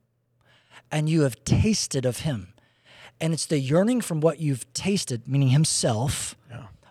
and 0.91 1.09
you 1.09 1.21
have 1.21 1.41
tasted 1.45 2.05
of 2.05 2.19
him, 2.19 2.53
and 3.21 3.31
it's 3.31 3.45
the 3.45 3.57
yearning 3.57 4.01
from 4.01 4.19
what 4.19 4.41
you've 4.41 4.71
tasted, 4.73 5.27
meaning 5.27 5.49
himself. 5.49 6.35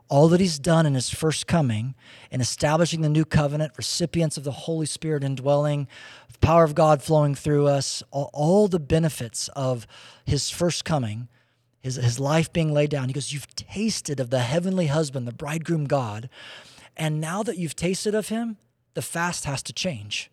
All 0.08 0.26
that 0.30 0.40
he's 0.40 0.58
done 0.58 0.86
in 0.86 0.94
his 0.94 1.08
first 1.08 1.46
coming 1.46 1.94
in 2.32 2.40
establishing 2.40 3.02
the 3.02 3.08
new 3.08 3.24
covenant, 3.24 3.74
recipients 3.76 4.36
of 4.36 4.42
the 4.42 4.50
Holy 4.50 4.86
Spirit 4.86 5.22
indwelling, 5.22 5.86
the 6.32 6.38
power 6.40 6.64
of 6.64 6.74
God 6.74 7.00
flowing 7.00 7.36
through 7.36 7.68
us, 7.68 8.02
all, 8.10 8.28
all 8.32 8.66
the 8.66 8.80
benefits 8.80 9.46
of 9.54 9.86
his 10.24 10.50
first 10.50 10.84
coming, 10.84 11.28
his, 11.80 11.96
his 11.96 12.20
life 12.20 12.52
being 12.52 12.72
laid 12.72 12.90
down. 12.90 13.08
He 13.08 13.12
goes, 13.14 13.32
You've 13.32 13.54
tasted 13.54 14.20
of 14.20 14.30
the 14.30 14.40
heavenly 14.40 14.86
husband, 14.86 15.26
the 15.26 15.32
bridegroom 15.32 15.84
God. 15.86 16.28
And 16.96 17.20
now 17.20 17.42
that 17.42 17.56
you've 17.56 17.76
tasted 17.76 18.14
of 18.14 18.28
him, 18.28 18.58
the 18.94 19.02
fast 19.02 19.44
has 19.44 19.62
to 19.64 19.72
change. 19.72 20.30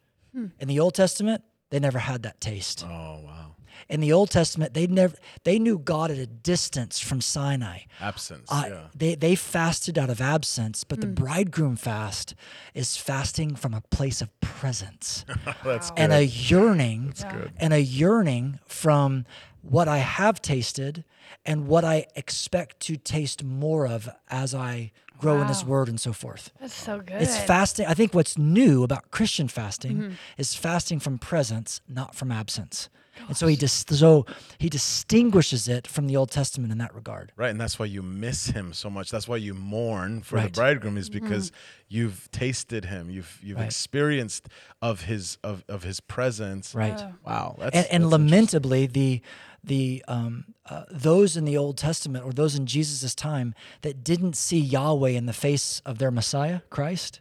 In 0.60 0.67
the 0.67 0.79
Old 0.79 0.93
Testament, 0.93 1.41
they 1.71 1.79
never 1.79 1.97
had 1.99 2.21
that 2.23 2.39
taste. 2.39 2.83
oh 2.86 3.19
wow 3.23 3.55
In 3.89 4.01
the 4.01 4.13
Old 4.13 4.29
Testament, 4.29 4.73
they 4.75 4.86
never 4.86 5.15
they 5.45 5.57
knew 5.57 5.79
God 5.79 6.12
at 6.12 6.17
a 6.17 6.27
distance 6.27 6.99
from 6.99 7.21
Sinai. 7.21 7.79
absence 7.99 8.47
Uh, 8.51 8.65
yeah 8.69 8.88
they 8.95 9.15
they 9.15 9.33
fasted 9.36 9.97
out 9.97 10.10
of 10.12 10.21
absence, 10.21 10.83
but 10.83 11.01
the 11.01 11.07
bridegroom 11.07 11.75
fast 11.75 12.36
is 12.75 12.97
fasting 12.97 13.55
from 13.55 13.73
a 13.73 13.81
place 13.89 14.21
of 14.21 14.29
presence 14.41 15.25
that's 15.63 15.89
good 15.89 15.99
and 15.99 16.12
good. 16.12 16.17
a 16.19 16.25
yearning 16.25 17.05
That's 17.07 17.23
good. 17.23 17.51
and 17.57 17.73
a 17.73 17.81
yearning 17.81 18.60
from 18.67 19.25
what 19.69 19.88
I 19.88 19.97
have 19.97 20.41
tasted 20.41 21.03
and 21.45 21.67
what 21.67 21.84
I 21.84 22.06
expect 22.15 22.80
to 22.82 22.95
taste 22.97 23.43
more 23.43 23.88
of 23.88 24.10
as 24.30 24.53
I 24.56 24.91
grow 25.17 25.41
in 25.41 25.47
His 25.47 25.63
Wow. 25.63 25.69
Word 25.71 25.89
and 25.89 25.99
so 25.99 26.13
forth. 26.13 26.51
That's 26.62 26.73
so 26.73 26.99
good. 26.99 27.21
It's 27.21 27.38
fasting. 27.38 27.86
I 27.88 27.93
think 27.95 28.13
what's 28.13 28.38
new 28.38 28.84
about 28.84 29.10
Christian 29.12 29.47
fasting 29.47 29.97
Mm-hmm. 29.97 30.13
is 30.38 30.53
fasting 30.56 30.99
from 30.99 31.17
presence, 31.17 31.82
not 31.88 32.13
from 32.15 32.32
absence. 32.32 32.89
And 33.27 33.36
so 33.36 33.47
he 33.47 33.56
dis- 33.56 33.84
so 33.89 34.27
he 34.60 34.69
distinguishes 34.69 35.67
it 35.67 35.88
from 35.88 36.06
the 36.06 36.15
Old 36.15 36.30
Testament 36.30 36.71
in 36.71 36.77
that 36.77 36.93
regard. 36.93 37.32
Right, 37.36 37.49
and 37.49 37.60
that's 37.60 37.80
why 37.80 37.88
you 37.88 38.03
miss 38.03 38.45
him 38.47 38.73
so 38.73 38.91
much. 38.91 39.10
That's 39.10 39.27
why 39.27 39.38
you 39.38 39.56
mourn 39.56 40.21
for 40.21 40.39
the 40.39 40.49
bridegroom 40.49 40.97
is 40.97 41.10
because 41.10 41.51
you've 41.88 42.30
tasted 42.32 42.86
him. 42.86 43.10
You've 43.10 43.39
you've 43.41 43.58
Right. 43.58 43.65
experienced 43.65 44.47
of 44.84 45.01
his 45.06 45.39
of, 45.43 45.63
of 45.67 45.82
his 45.82 45.99
presence. 45.99 46.75
Right. 46.75 47.01
Wow. 47.25 47.56
That's, 47.58 47.75
and, 47.75 47.88
and 47.89 48.03
that's 48.03 48.12
lamentably, 48.12 48.86
the 48.86 49.21
the 49.63 50.03
um, 50.07 50.45
uh, 50.65 50.83
those 50.89 51.35
in 51.37 51.45
the 51.45 51.57
Old 51.57 51.77
Testament 51.77 52.23
or 52.25 52.31
those 52.31 52.55
in 52.55 52.65
Jesus' 52.65 53.13
time 53.15 53.53
that 53.81 54.03
didn't 54.03 54.35
see 54.35 54.59
Yahweh 54.59 55.09
in 55.11 55.25
the 55.25 55.33
face 55.33 55.81
of 55.85 55.97
their 55.97 56.11
Messiah, 56.11 56.61
Christ, 56.69 57.19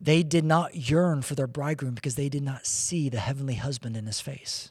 they 0.00 0.22
did 0.22 0.44
not 0.44 0.74
yearn 0.74 1.22
for 1.22 1.34
their 1.34 1.46
bridegroom 1.46 1.94
because 1.94 2.16
they 2.16 2.28
did 2.28 2.42
not 2.42 2.66
see 2.66 3.08
the 3.08 3.20
heavenly 3.20 3.54
husband 3.54 3.96
in 3.96 4.06
his 4.06 4.20
face. 4.20 4.70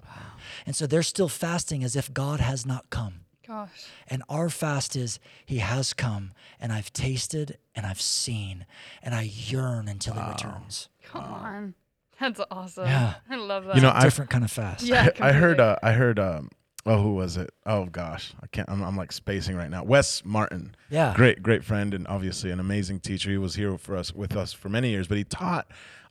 And 0.65 0.75
so 0.75 0.85
they're 0.85 1.01
still 1.03 1.29
fasting 1.29 1.83
as 1.83 1.95
if 1.95 2.13
God 2.13 2.39
has 2.39 2.65
not 2.65 2.89
come. 2.89 3.21
Gosh. 3.47 3.87
And 4.07 4.23
our 4.29 4.49
fast 4.49 4.95
is 4.95 5.19
He 5.45 5.57
has 5.57 5.93
come, 5.93 6.31
and 6.61 6.71
I've 6.71 6.93
tasted 6.93 7.57
and 7.75 7.85
I've 7.85 7.99
seen, 8.01 8.65
and 9.01 9.13
I 9.13 9.23
yearn 9.23 9.87
until 9.89 10.13
He 10.13 10.21
returns. 10.29 10.87
Come 11.05 11.23
on. 11.23 11.73
That's 12.19 12.39
awesome. 12.49 12.85
Yeah. 12.85 13.15
I 13.29 13.35
love 13.35 13.65
that. 13.65 13.75
You 13.75 13.81
know, 13.81 13.91
I 13.93 14.03
Different 14.03 14.31
kind 14.31 14.45
of 14.45 14.51
fast. 14.51 14.83
yeah, 14.85 15.09
I 15.19 15.33
heard 15.33 15.59
uh, 15.59 15.75
I 15.83 15.91
heard 15.91 16.19
um, 16.19 16.51
oh, 16.85 17.01
who 17.01 17.15
was 17.15 17.37
it? 17.37 17.51
Oh 17.65 17.85
gosh, 17.85 18.33
I 18.41 18.47
can't. 18.47 18.69
I'm, 18.69 18.83
I'm 18.83 18.97
like 18.97 19.11
spacing 19.11 19.55
right 19.55 19.69
now. 19.69 19.83
Wes 19.83 20.23
Martin. 20.25 20.75
Yeah. 20.89 21.13
Great, 21.15 21.41
great 21.41 21.63
friend, 21.63 21.93
and 21.93 22.07
obviously 22.07 22.51
an 22.51 22.59
amazing 22.59 22.99
teacher. 22.99 23.29
He 23.29 23.37
was 23.37 23.55
here 23.55 23.77
for 23.77 23.95
us 23.95 24.13
with 24.13 24.35
us 24.35 24.53
for 24.53 24.69
many 24.69 24.89
years, 24.89 25.07
but 25.07 25.17
he 25.17 25.23
taught 25.23 25.67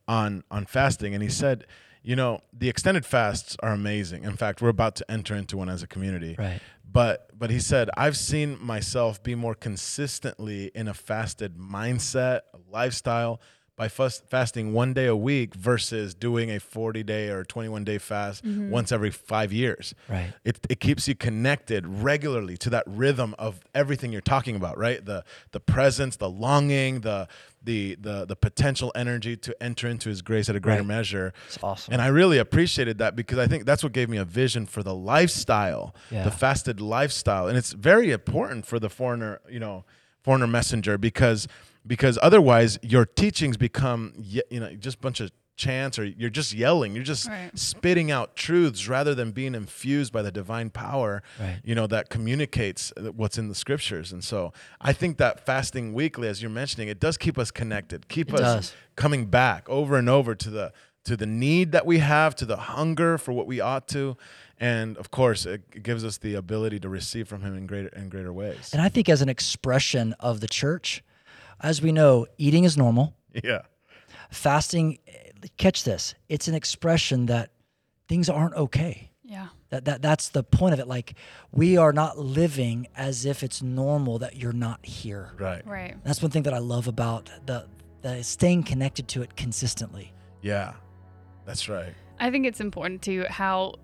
on 0.08 0.44
on 0.50 0.66
fasting, 0.66 1.14
and 1.14 1.22
he 1.22 1.28
said, 1.28 1.66
you 2.02 2.16
know, 2.16 2.40
the 2.52 2.68
extended 2.68 3.06
fasts 3.06 3.56
are 3.62 3.72
amazing. 3.72 4.24
In 4.24 4.36
fact, 4.36 4.60
we're 4.60 4.68
about 4.68 4.96
to 4.96 5.10
enter 5.10 5.34
into 5.34 5.56
one 5.56 5.68
as 5.68 5.82
a 5.82 5.86
community. 5.86 6.34
Right. 6.38 6.60
But 6.90 7.30
but 7.38 7.50
he 7.50 7.58
said, 7.58 7.90
I've 7.96 8.16
seen 8.16 8.58
myself 8.60 9.22
be 9.22 9.34
more 9.34 9.54
consistently 9.54 10.70
in 10.74 10.88
a 10.88 10.94
fasted 10.94 11.56
mindset, 11.56 12.40
a 12.52 12.58
lifestyle 12.70 13.40
by 13.82 13.88
fast, 13.88 14.22
fasting 14.30 14.72
one 14.72 14.94
day 14.94 15.06
a 15.06 15.16
week 15.16 15.56
versus 15.56 16.14
doing 16.14 16.52
a 16.52 16.60
40 16.60 17.02
day 17.02 17.30
or 17.30 17.42
21 17.42 17.82
day 17.82 17.98
fast 17.98 18.44
mm-hmm. 18.44 18.70
once 18.70 18.92
every 18.92 19.10
five 19.10 19.52
years. 19.52 19.92
Right. 20.08 20.32
It, 20.44 20.64
it 20.70 20.78
keeps 20.78 21.08
you 21.08 21.16
connected 21.16 21.84
regularly 21.84 22.56
to 22.58 22.70
that 22.70 22.84
rhythm 22.86 23.34
of 23.40 23.58
everything 23.74 24.12
you're 24.12 24.20
talking 24.20 24.54
about, 24.54 24.78
right? 24.78 25.04
The 25.04 25.24
the 25.50 25.58
presence, 25.58 26.14
the 26.14 26.30
longing, 26.30 27.00
the 27.00 27.26
the 27.60 27.96
the 28.00 28.24
the 28.24 28.36
potential 28.36 28.92
energy 28.94 29.36
to 29.38 29.60
enter 29.60 29.88
into 29.88 30.08
his 30.08 30.22
grace 30.22 30.48
at 30.48 30.54
a 30.54 30.60
greater 30.60 30.82
Right. 30.82 30.86
measure. 30.98 31.32
It's 31.48 31.58
awesome. 31.60 31.92
And 31.92 32.00
I 32.00 32.06
really 32.06 32.38
appreciated 32.38 32.98
that 32.98 33.16
because 33.16 33.38
I 33.38 33.48
think 33.48 33.64
that's 33.64 33.82
what 33.82 33.92
gave 33.92 34.08
me 34.08 34.16
a 34.16 34.24
vision 34.24 34.64
for 34.64 34.84
the 34.84 34.94
lifestyle, 34.94 35.92
Yeah. 36.08 36.22
the 36.22 36.30
fasted 36.30 36.80
lifestyle. 36.80 37.48
And 37.48 37.58
it's 37.58 37.72
very 37.72 38.12
important 38.12 38.64
for 38.64 38.78
the 38.78 38.88
forerunner, 38.88 39.40
you 39.50 39.58
know, 39.58 39.84
forerunner 40.22 40.46
messenger 40.46 40.98
because 40.98 41.48
because 41.86 42.18
otherwise 42.22 42.78
your 42.82 43.04
teachings 43.04 43.56
become 43.56 44.12
you 44.16 44.42
know 44.60 44.74
just 44.74 44.96
a 44.98 45.00
bunch 45.00 45.20
of 45.20 45.30
chants 45.54 45.98
or 45.98 46.04
you're 46.04 46.30
just 46.30 46.54
yelling, 46.54 46.94
you're 46.94 47.04
just 47.04 47.28
Right. 47.28 47.50
spitting 47.56 48.10
out 48.10 48.34
truths 48.36 48.88
rather 48.88 49.14
than 49.14 49.32
being 49.32 49.54
infused 49.54 50.10
by 50.12 50.22
the 50.22 50.32
divine 50.32 50.70
power, 50.70 51.22
Right. 51.38 51.60
you 51.62 51.74
know, 51.74 51.86
that 51.88 52.08
communicates 52.08 52.90
what's 53.14 53.36
in 53.36 53.48
the 53.48 53.54
scriptures. 53.54 54.12
And 54.12 54.24
so 54.24 54.52
I 54.80 54.92
think 54.94 55.18
that 55.18 55.44
fasting 55.44 55.92
weekly 55.92 56.26
as 56.26 56.40
you're 56.40 56.50
mentioning, 56.50 56.88
it 56.88 56.98
does 56.98 57.18
keep 57.18 57.38
us 57.38 57.50
connected. 57.50 58.08
Keep 58.08 58.30
It 58.30 58.36
us 58.40 58.40
does. 58.70 58.72
coming 58.96 59.26
back 59.26 59.68
over 59.68 59.96
and 59.98 60.08
over 60.08 60.34
to 60.34 60.50
the 60.50 60.72
to 61.04 61.16
the 61.16 61.26
need 61.26 61.72
that 61.72 61.84
we 61.84 61.98
have, 61.98 62.34
to 62.36 62.46
the 62.46 62.56
hunger 62.56 63.18
for 63.18 63.32
what 63.32 63.46
we 63.46 63.60
ought 63.60 63.88
to, 63.88 64.16
and 64.58 64.96
of 64.96 65.10
course, 65.10 65.44
it, 65.46 65.62
it 65.74 65.82
gives 65.82 66.04
us 66.04 66.16
the 66.18 66.34
ability 66.34 66.78
to 66.78 66.88
receive 66.88 67.26
from 67.26 67.42
Him 67.42 67.56
in 67.56 67.66
greater 67.66 67.88
in 67.88 68.08
greater 68.08 68.32
ways. 68.32 68.70
And 68.72 68.80
I 68.80 68.88
think 68.88 69.08
as 69.08 69.20
an 69.20 69.28
expression 69.28 70.14
of 70.20 70.40
the 70.40 70.46
church, 70.48 71.02
as 71.62 71.80
we 71.82 71.92
know, 71.92 72.26
eating 72.38 72.64
is 72.64 72.76
normal. 72.76 73.14
yeah, 73.44 73.62
Fasting, 74.30 74.98
catch 75.56 75.84
this, 75.84 76.14
it's 76.28 76.48
an 76.48 76.54
expression 76.54 77.26
that 77.26 77.50
things 78.08 78.28
aren't 78.28 78.54
okay. 78.54 79.10
Yeah. 79.24 79.48
That, 79.70 79.86
that 79.86 80.02
that's 80.02 80.28
the 80.28 80.42
point 80.42 80.74
of 80.74 80.80
it. 80.80 80.86
Like 80.86 81.14
we 81.50 81.78
are 81.78 81.92
not 81.92 82.18
living 82.18 82.88
as 82.94 83.24
if 83.24 83.42
it's 83.42 83.62
normal 83.62 84.18
that 84.18 84.36
you're 84.36 84.52
not 84.52 84.84
here. 84.84 85.32
right. 85.38 85.66
Right. 85.66 85.96
That's 86.04 86.20
one 86.20 86.30
thing 86.30 86.42
that 86.42 86.52
I 86.52 86.58
love 86.58 86.88
about 86.88 87.30
the 87.46 87.66
the 88.02 88.22
staying 88.22 88.64
connected 88.64 89.08
to 89.08 89.22
it 89.22 89.36
consistently. 89.36 90.12
Yeah, 90.42 90.74
that's 91.46 91.68
right. 91.68 91.94
I 92.20 92.30
think 92.30 92.46
it's 92.46 92.60
important 92.60 93.00
to 93.02 93.24
how 93.30 93.74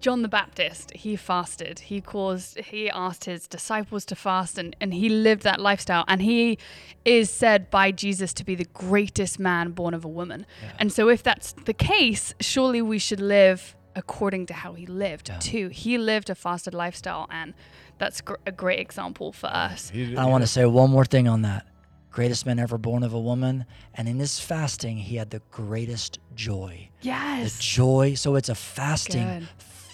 John 0.00 0.22
the 0.22 0.28
Baptist, 0.28 0.92
he 0.92 1.16
fasted. 1.16 1.78
He 1.80 2.00
caused 2.00 2.58
he 2.58 2.90
asked 2.90 3.24
his 3.24 3.46
disciples 3.48 4.04
to 4.06 4.14
fast 4.16 4.58
and, 4.58 4.76
and 4.80 4.92
he 4.94 5.08
lived 5.08 5.42
that 5.42 5.60
lifestyle. 5.60 6.04
And 6.08 6.22
he 6.22 6.58
is 7.04 7.30
said 7.30 7.70
by 7.70 7.90
Jesus 7.92 8.32
to 8.34 8.44
be 8.44 8.54
the 8.54 8.66
greatest 8.66 9.38
man 9.38 9.70
born 9.72 9.94
of 9.94 10.04
a 10.04 10.08
woman. 10.08 10.46
And 10.78 10.92
so 10.92 11.08
if 11.08 11.22
that's 11.22 11.52
the 11.64 11.74
case, 11.74 12.34
surely 12.40 12.82
we 12.82 12.98
should 12.98 13.20
live 13.20 13.74
according 13.94 14.46
to 14.46 14.54
how 14.54 14.74
he 14.74 14.86
lived 14.86 15.28
Yeah. 15.30 15.38
too. 15.38 15.68
He 15.68 15.96
lived 15.98 16.28
a 16.30 16.34
fasted 16.34 16.74
lifestyle 16.74 17.26
and 17.30 17.54
that's 17.98 18.20
gr- 18.20 18.34
a 18.46 18.52
great 18.52 18.78
example 18.78 19.32
for 19.32 19.46
us. 19.46 19.90
I 20.16 20.26
want 20.26 20.42
to 20.42 20.46
say 20.48 20.66
one 20.66 20.90
more 20.90 21.04
thing 21.06 21.26
on 21.28 21.42
that. 21.42 21.66
Greatest 22.10 22.46
man 22.46 22.58
ever 22.58 22.78
born 22.78 23.02
of 23.02 23.12
a 23.12 23.20
woman, 23.20 23.66
and 23.92 24.08
in 24.08 24.18
his 24.18 24.40
fasting, 24.40 24.96
he 24.96 25.16
had 25.16 25.28
the 25.28 25.42
greatest 25.50 26.18
joy. 26.34 26.88
Yes. 27.02 27.56
The 27.58 27.62
joy. 27.62 28.14
So 28.14 28.36
it's 28.36 28.48
a 28.48 28.54
fasting 28.54 29.28
Good. 29.40 29.48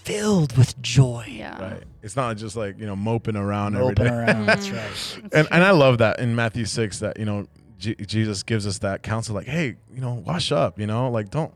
Filled 0.04 0.56
with 0.56 0.80
joy. 0.82 1.26
Yeah. 1.28 1.60
Right. 1.60 1.82
It's 2.02 2.16
not 2.16 2.36
just 2.36 2.56
like 2.56 2.78
you 2.78 2.86
know 2.86 2.96
moping 2.96 3.36
around 3.36 3.74
every 3.74 3.92
Open 3.92 4.06
day. 4.06 4.12
around. 4.12 4.46
That's 4.46 4.68
mm-hmm. 4.68 5.22
right. 5.22 5.32
and 5.32 5.48
and 5.50 5.64
I 5.64 5.70
love 5.70 5.98
that 5.98 6.18
in 6.18 6.34
Matthew 6.34 6.64
six 6.64 6.98
that 7.00 7.18
you 7.18 7.24
know 7.24 7.46
J- 7.78 7.94
Jesus 7.94 8.42
gives 8.42 8.66
us 8.66 8.78
that 8.78 9.02
counsel 9.02 9.34
like 9.34 9.46
hey 9.46 9.76
you 9.92 10.00
know 10.00 10.14
wash 10.14 10.52
up 10.52 10.78
you 10.78 10.86
know 10.86 11.10
like 11.10 11.30
don't 11.30 11.52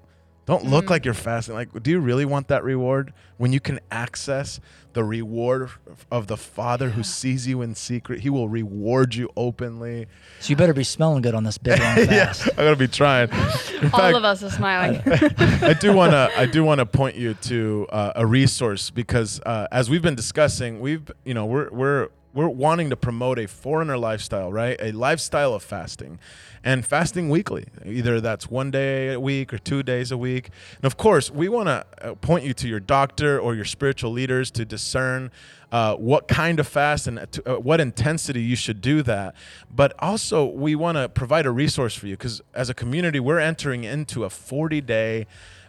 don't 0.47 0.65
look 0.65 0.91
like 0.91 1.05
you're 1.05 1.15
fasting. 1.15 1.55
Like 1.55 1.83
do 1.83 1.91
you 1.91 2.01
really 2.01 2.25
want 2.25 2.49
that 2.49 2.65
reward? 2.65 3.13
When 3.37 3.53
you 3.53 3.61
can 3.61 3.81
access 3.91 4.61
the 4.95 5.05
reward 5.05 5.69
of 6.11 6.27
the 6.27 6.39
Father 6.39 6.89
who 6.91 7.03
sees 7.03 7.47
you 7.47 7.61
in 7.61 7.75
secret 7.75 8.21
he 8.21 8.31
will 8.31 8.49
reward 8.49 9.15
you 9.15 9.31
openly. 9.37 10.07
So 10.41 10.51
you 10.51 10.57
better 10.57 10.73
be 10.73 10.85
smelling 10.85 11.21
good 11.21 11.35
on 11.35 11.45
this 11.45 11.59
big 11.59 11.79
long 11.79 11.97
yeah 11.99 12.33
fast. 12.33 12.49
I'm 12.51 12.65
gonna 12.65 12.77
be 12.77 12.89
trying. 12.89 13.29
In 13.29 13.37
All 13.37 14.01
fact 14.01 14.17
of 14.17 14.25
us 14.25 14.43
are 14.43 14.51
smiling. 14.51 15.03
I 15.07 15.75
do 15.75 15.93
want 15.93 16.13
to 16.13 16.31
I 16.37 16.47
do 16.47 16.65
want 16.65 16.79
to 16.79 16.87
point 16.87 17.17
you 17.17 17.35
to 17.35 17.87
uh, 17.91 18.13
a 18.17 18.25
resource 18.27 18.91
because 18.91 19.41
uh, 19.45 19.67
as 19.71 19.91
we've 19.91 20.03
been 20.03 20.15
discussing, 20.15 20.81
we've 20.81 21.11
you 21.25 21.35
know 21.35 21.45
we're 21.45 21.69
we're 21.71 22.09
we're 22.37 22.49
wanting 22.49 22.91
to 22.91 22.97
promote 22.97 23.39
a 23.39 23.49
forerunner 23.49 23.97
lifestyle, 23.97 24.53
right? 24.53 24.77
A 24.79 24.93
lifestyle 24.93 25.55
of 25.55 25.63
fasting 25.63 26.19
and 26.63 26.85
fasting 26.85 27.31
weekly. 27.31 27.65
Either 27.83 28.21
that's 28.21 28.51
one 28.51 28.71
day 28.71 29.15
a 29.15 29.19
week 29.19 29.55
or 29.55 29.59
two 29.59 29.83
days 29.83 30.13
a 30.13 30.19
week. 30.19 30.51
And 30.77 30.85
of 30.85 30.99
course, 30.99 31.31
we 31.31 31.49
want 31.49 31.69
to 31.69 31.87
uh, 32.03 32.15
point 32.17 32.45
you 32.45 32.53
to 32.53 32.69
your 32.69 32.79
doctor 32.79 33.41
or 33.41 33.55
your 33.55 33.65
spiritual 33.65 34.13
leaders 34.13 34.51
to 34.51 34.67
discern 34.67 35.31
uh, 35.73 35.97
what 35.97 36.29
kind 36.29 36.61
of 36.61 36.69
fast 36.69 37.07
and 37.07 37.27
to, 37.33 37.57
uh, 37.57 37.59
what 37.59 37.81
intensity 37.81 38.43
you 38.43 38.55
should 38.55 38.83
do 38.83 39.01
that. 39.01 39.35
But 39.75 39.95
also, 39.99 40.45
we 40.45 40.75
want 40.75 40.99
to 40.99 41.09
provide 41.09 41.47
a 41.47 41.51
resource 41.51 41.95
for 41.95 42.07
you 42.07 42.19
because 42.19 42.43
as 42.53 42.69
a 42.69 42.75
community, 42.75 43.19
we're 43.19 43.41
entering 43.41 43.85
into 43.85 44.25
a 44.25 44.31
40 44.31 44.83
day 44.83 45.27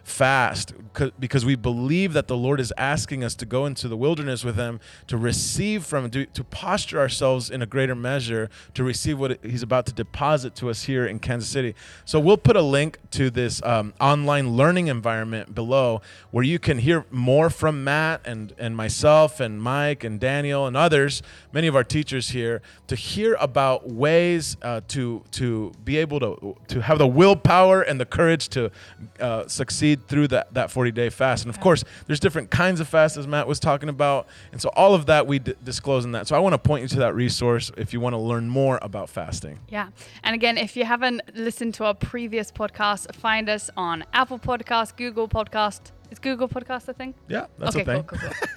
fast 0.08 0.74
because 1.20 1.44
we 1.44 1.54
believe 1.54 2.12
that 2.12 2.26
the 2.26 2.36
Lord 2.36 2.60
is 2.60 2.72
asking 2.76 3.22
us 3.22 3.34
to 3.36 3.46
go 3.46 3.66
into 3.66 3.88
the 3.88 3.96
wilderness 3.96 4.44
with 4.44 4.56
Him 4.56 4.80
to 5.06 5.16
receive 5.16 5.84
from, 5.84 6.10
to, 6.10 6.26
to 6.26 6.44
posture 6.44 6.98
ourselves 6.98 7.50
in 7.50 7.62
a 7.62 7.66
greater 7.66 7.94
measure 7.94 8.50
to 8.74 8.82
receive 8.82 9.18
what 9.18 9.38
He's 9.44 9.62
about 9.62 9.86
to 9.86 9.92
deposit 9.92 10.54
to 10.56 10.70
us 10.70 10.84
here 10.84 11.06
in 11.06 11.18
Kansas 11.18 11.48
City. 11.48 11.74
So 12.04 12.18
we'll 12.18 12.36
put 12.36 12.56
a 12.56 12.62
link 12.62 12.98
to 13.12 13.30
this 13.30 13.62
um, 13.62 13.94
online 14.00 14.56
learning 14.56 14.88
environment 14.88 15.54
below 15.54 16.02
where 16.30 16.44
you 16.44 16.58
can 16.58 16.78
hear 16.78 17.04
more 17.10 17.50
from 17.50 17.84
Matt 17.84 18.22
and, 18.24 18.52
and 18.58 18.76
myself 18.76 19.40
and 19.40 19.62
Mike 19.62 20.04
and 20.04 20.18
Daniel 20.18 20.66
and 20.66 20.76
others, 20.76 21.22
many 21.52 21.66
of 21.66 21.76
our 21.76 21.84
teachers 21.84 22.30
here, 22.30 22.60
to 22.86 22.96
hear 22.96 23.36
about 23.40 23.88
ways 23.88 24.56
uh, 24.62 24.80
to, 24.88 25.22
to 25.32 25.72
be 25.84 25.96
able 25.96 26.20
to, 26.20 26.56
to 26.68 26.80
have 26.80 26.98
the 26.98 27.06
willpower 27.06 27.82
and 27.82 28.00
the 28.00 28.06
courage 28.06 28.48
to 28.48 28.70
uh, 29.20 29.46
succeed 29.46 29.97
through 30.06 30.28
that, 30.28 30.52
that 30.54 30.70
40 30.70 30.92
day 30.92 31.10
fast. 31.10 31.44
And 31.44 31.54
of 31.54 31.60
course, 31.60 31.84
there's 32.06 32.20
different 32.20 32.50
kinds 32.50 32.80
of 32.80 32.88
fasts 32.88 33.16
as 33.16 33.26
Matt 33.26 33.46
was 33.46 33.58
talking 33.58 33.88
about. 33.88 34.26
And 34.52 34.60
so 34.60 34.70
all 34.70 34.94
of 34.94 35.06
that 35.06 35.26
we 35.26 35.38
d- 35.38 35.54
disclose 35.64 36.04
in 36.04 36.12
that. 36.12 36.26
So 36.26 36.36
I 36.36 36.38
want 36.38 36.54
to 36.54 36.58
point 36.58 36.82
you 36.82 36.88
to 36.88 36.98
that 37.00 37.14
resource 37.14 37.70
if 37.76 37.92
you 37.92 38.00
want 38.00 38.14
to 38.14 38.18
learn 38.18 38.48
more 38.48 38.78
about 38.82 39.08
fasting. 39.08 39.60
Yeah. 39.68 39.88
And 40.22 40.34
again, 40.34 40.58
if 40.58 40.76
you 40.76 40.84
haven't 40.84 41.22
listened 41.34 41.74
to 41.74 41.84
our 41.84 41.94
previous 41.94 42.50
podcast, 42.52 43.14
find 43.14 43.48
us 43.48 43.70
on 43.76 44.04
Apple 44.12 44.38
Podcast, 44.38 44.96
Google 44.96 45.28
Podcast. 45.28 45.92
Is 46.10 46.18
Google 46.18 46.48
Podcast 46.48 46.88
a 46.88 46.94
thing? 46.94 47.14
Yeah, 47.28 47.46
that's 47.58 47.76
okay, 47.76 47.82
a 47.82 47.84
thing. 47.84 48.02
cool, 48.04 48.18
cool, 48.18 48.30
cool. 48.30 48.48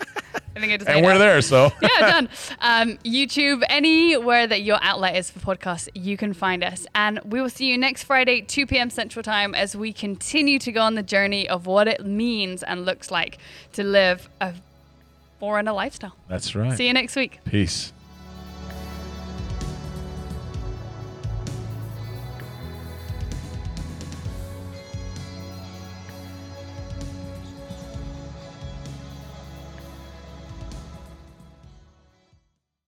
I 0.55 0.59
think 0.59 0.73
I 0.73 0.77
just 0.77 0.89
And 0.89 1.05
we're 1.05 1.17
there, 1.17 1.41
so. 1.41 1.71
yeah, 1.81 1.99
done. 1.99 2.29
Um, 2.59 2.97
YouTube, 3.05 3.63
anywhere 3.69 4.47
that 4.47 4.63
your 4.63 4.79
outlet 4.81 5.15
is 5.15 5.29
for 5.31 5.39
podcasts, 5.39 5.87
you 5.93 6.17
can 6.17 6.33
find 6.33 6.63
us. 6.63 6.85
And 6.93 7.19
we 7.23 7.41
will 7.41 7.49
see 7.49 7.67
you 7.67 7.77
next 7.77 8.03
Friday, 8.03 8.41
2 8.41 8.65
p.m. 8.67 8.89
Central 8.89 9.23
Time, 9.23 9.55
as 9.55 9.75
we 9.75 9.93
continue 9.93 10.59
to 10.59 10.71
go 10.71 10.81
on 10.81 10.95
the 10.95 11.03
journey 11.03 11.47
of 11.47 11.65
what 11.67 11.87
it 11.87 12.05
means 12.05 12.63
and 12.63 12.85
looks 12.85 13.11
like 13.11 13.37
to 13.73 13.83
live 13.83 14.29
a 14.41 14.53
forerunner 15.39 15.71
lifestyle. 15.71 16.15
That's 16.27 16.53
right. 16.53 16.77
See 16.77 16.87
you 16.87 16.93
next 16.93 17.15
week. 17.15 17.39
Peace. 17.45 17.93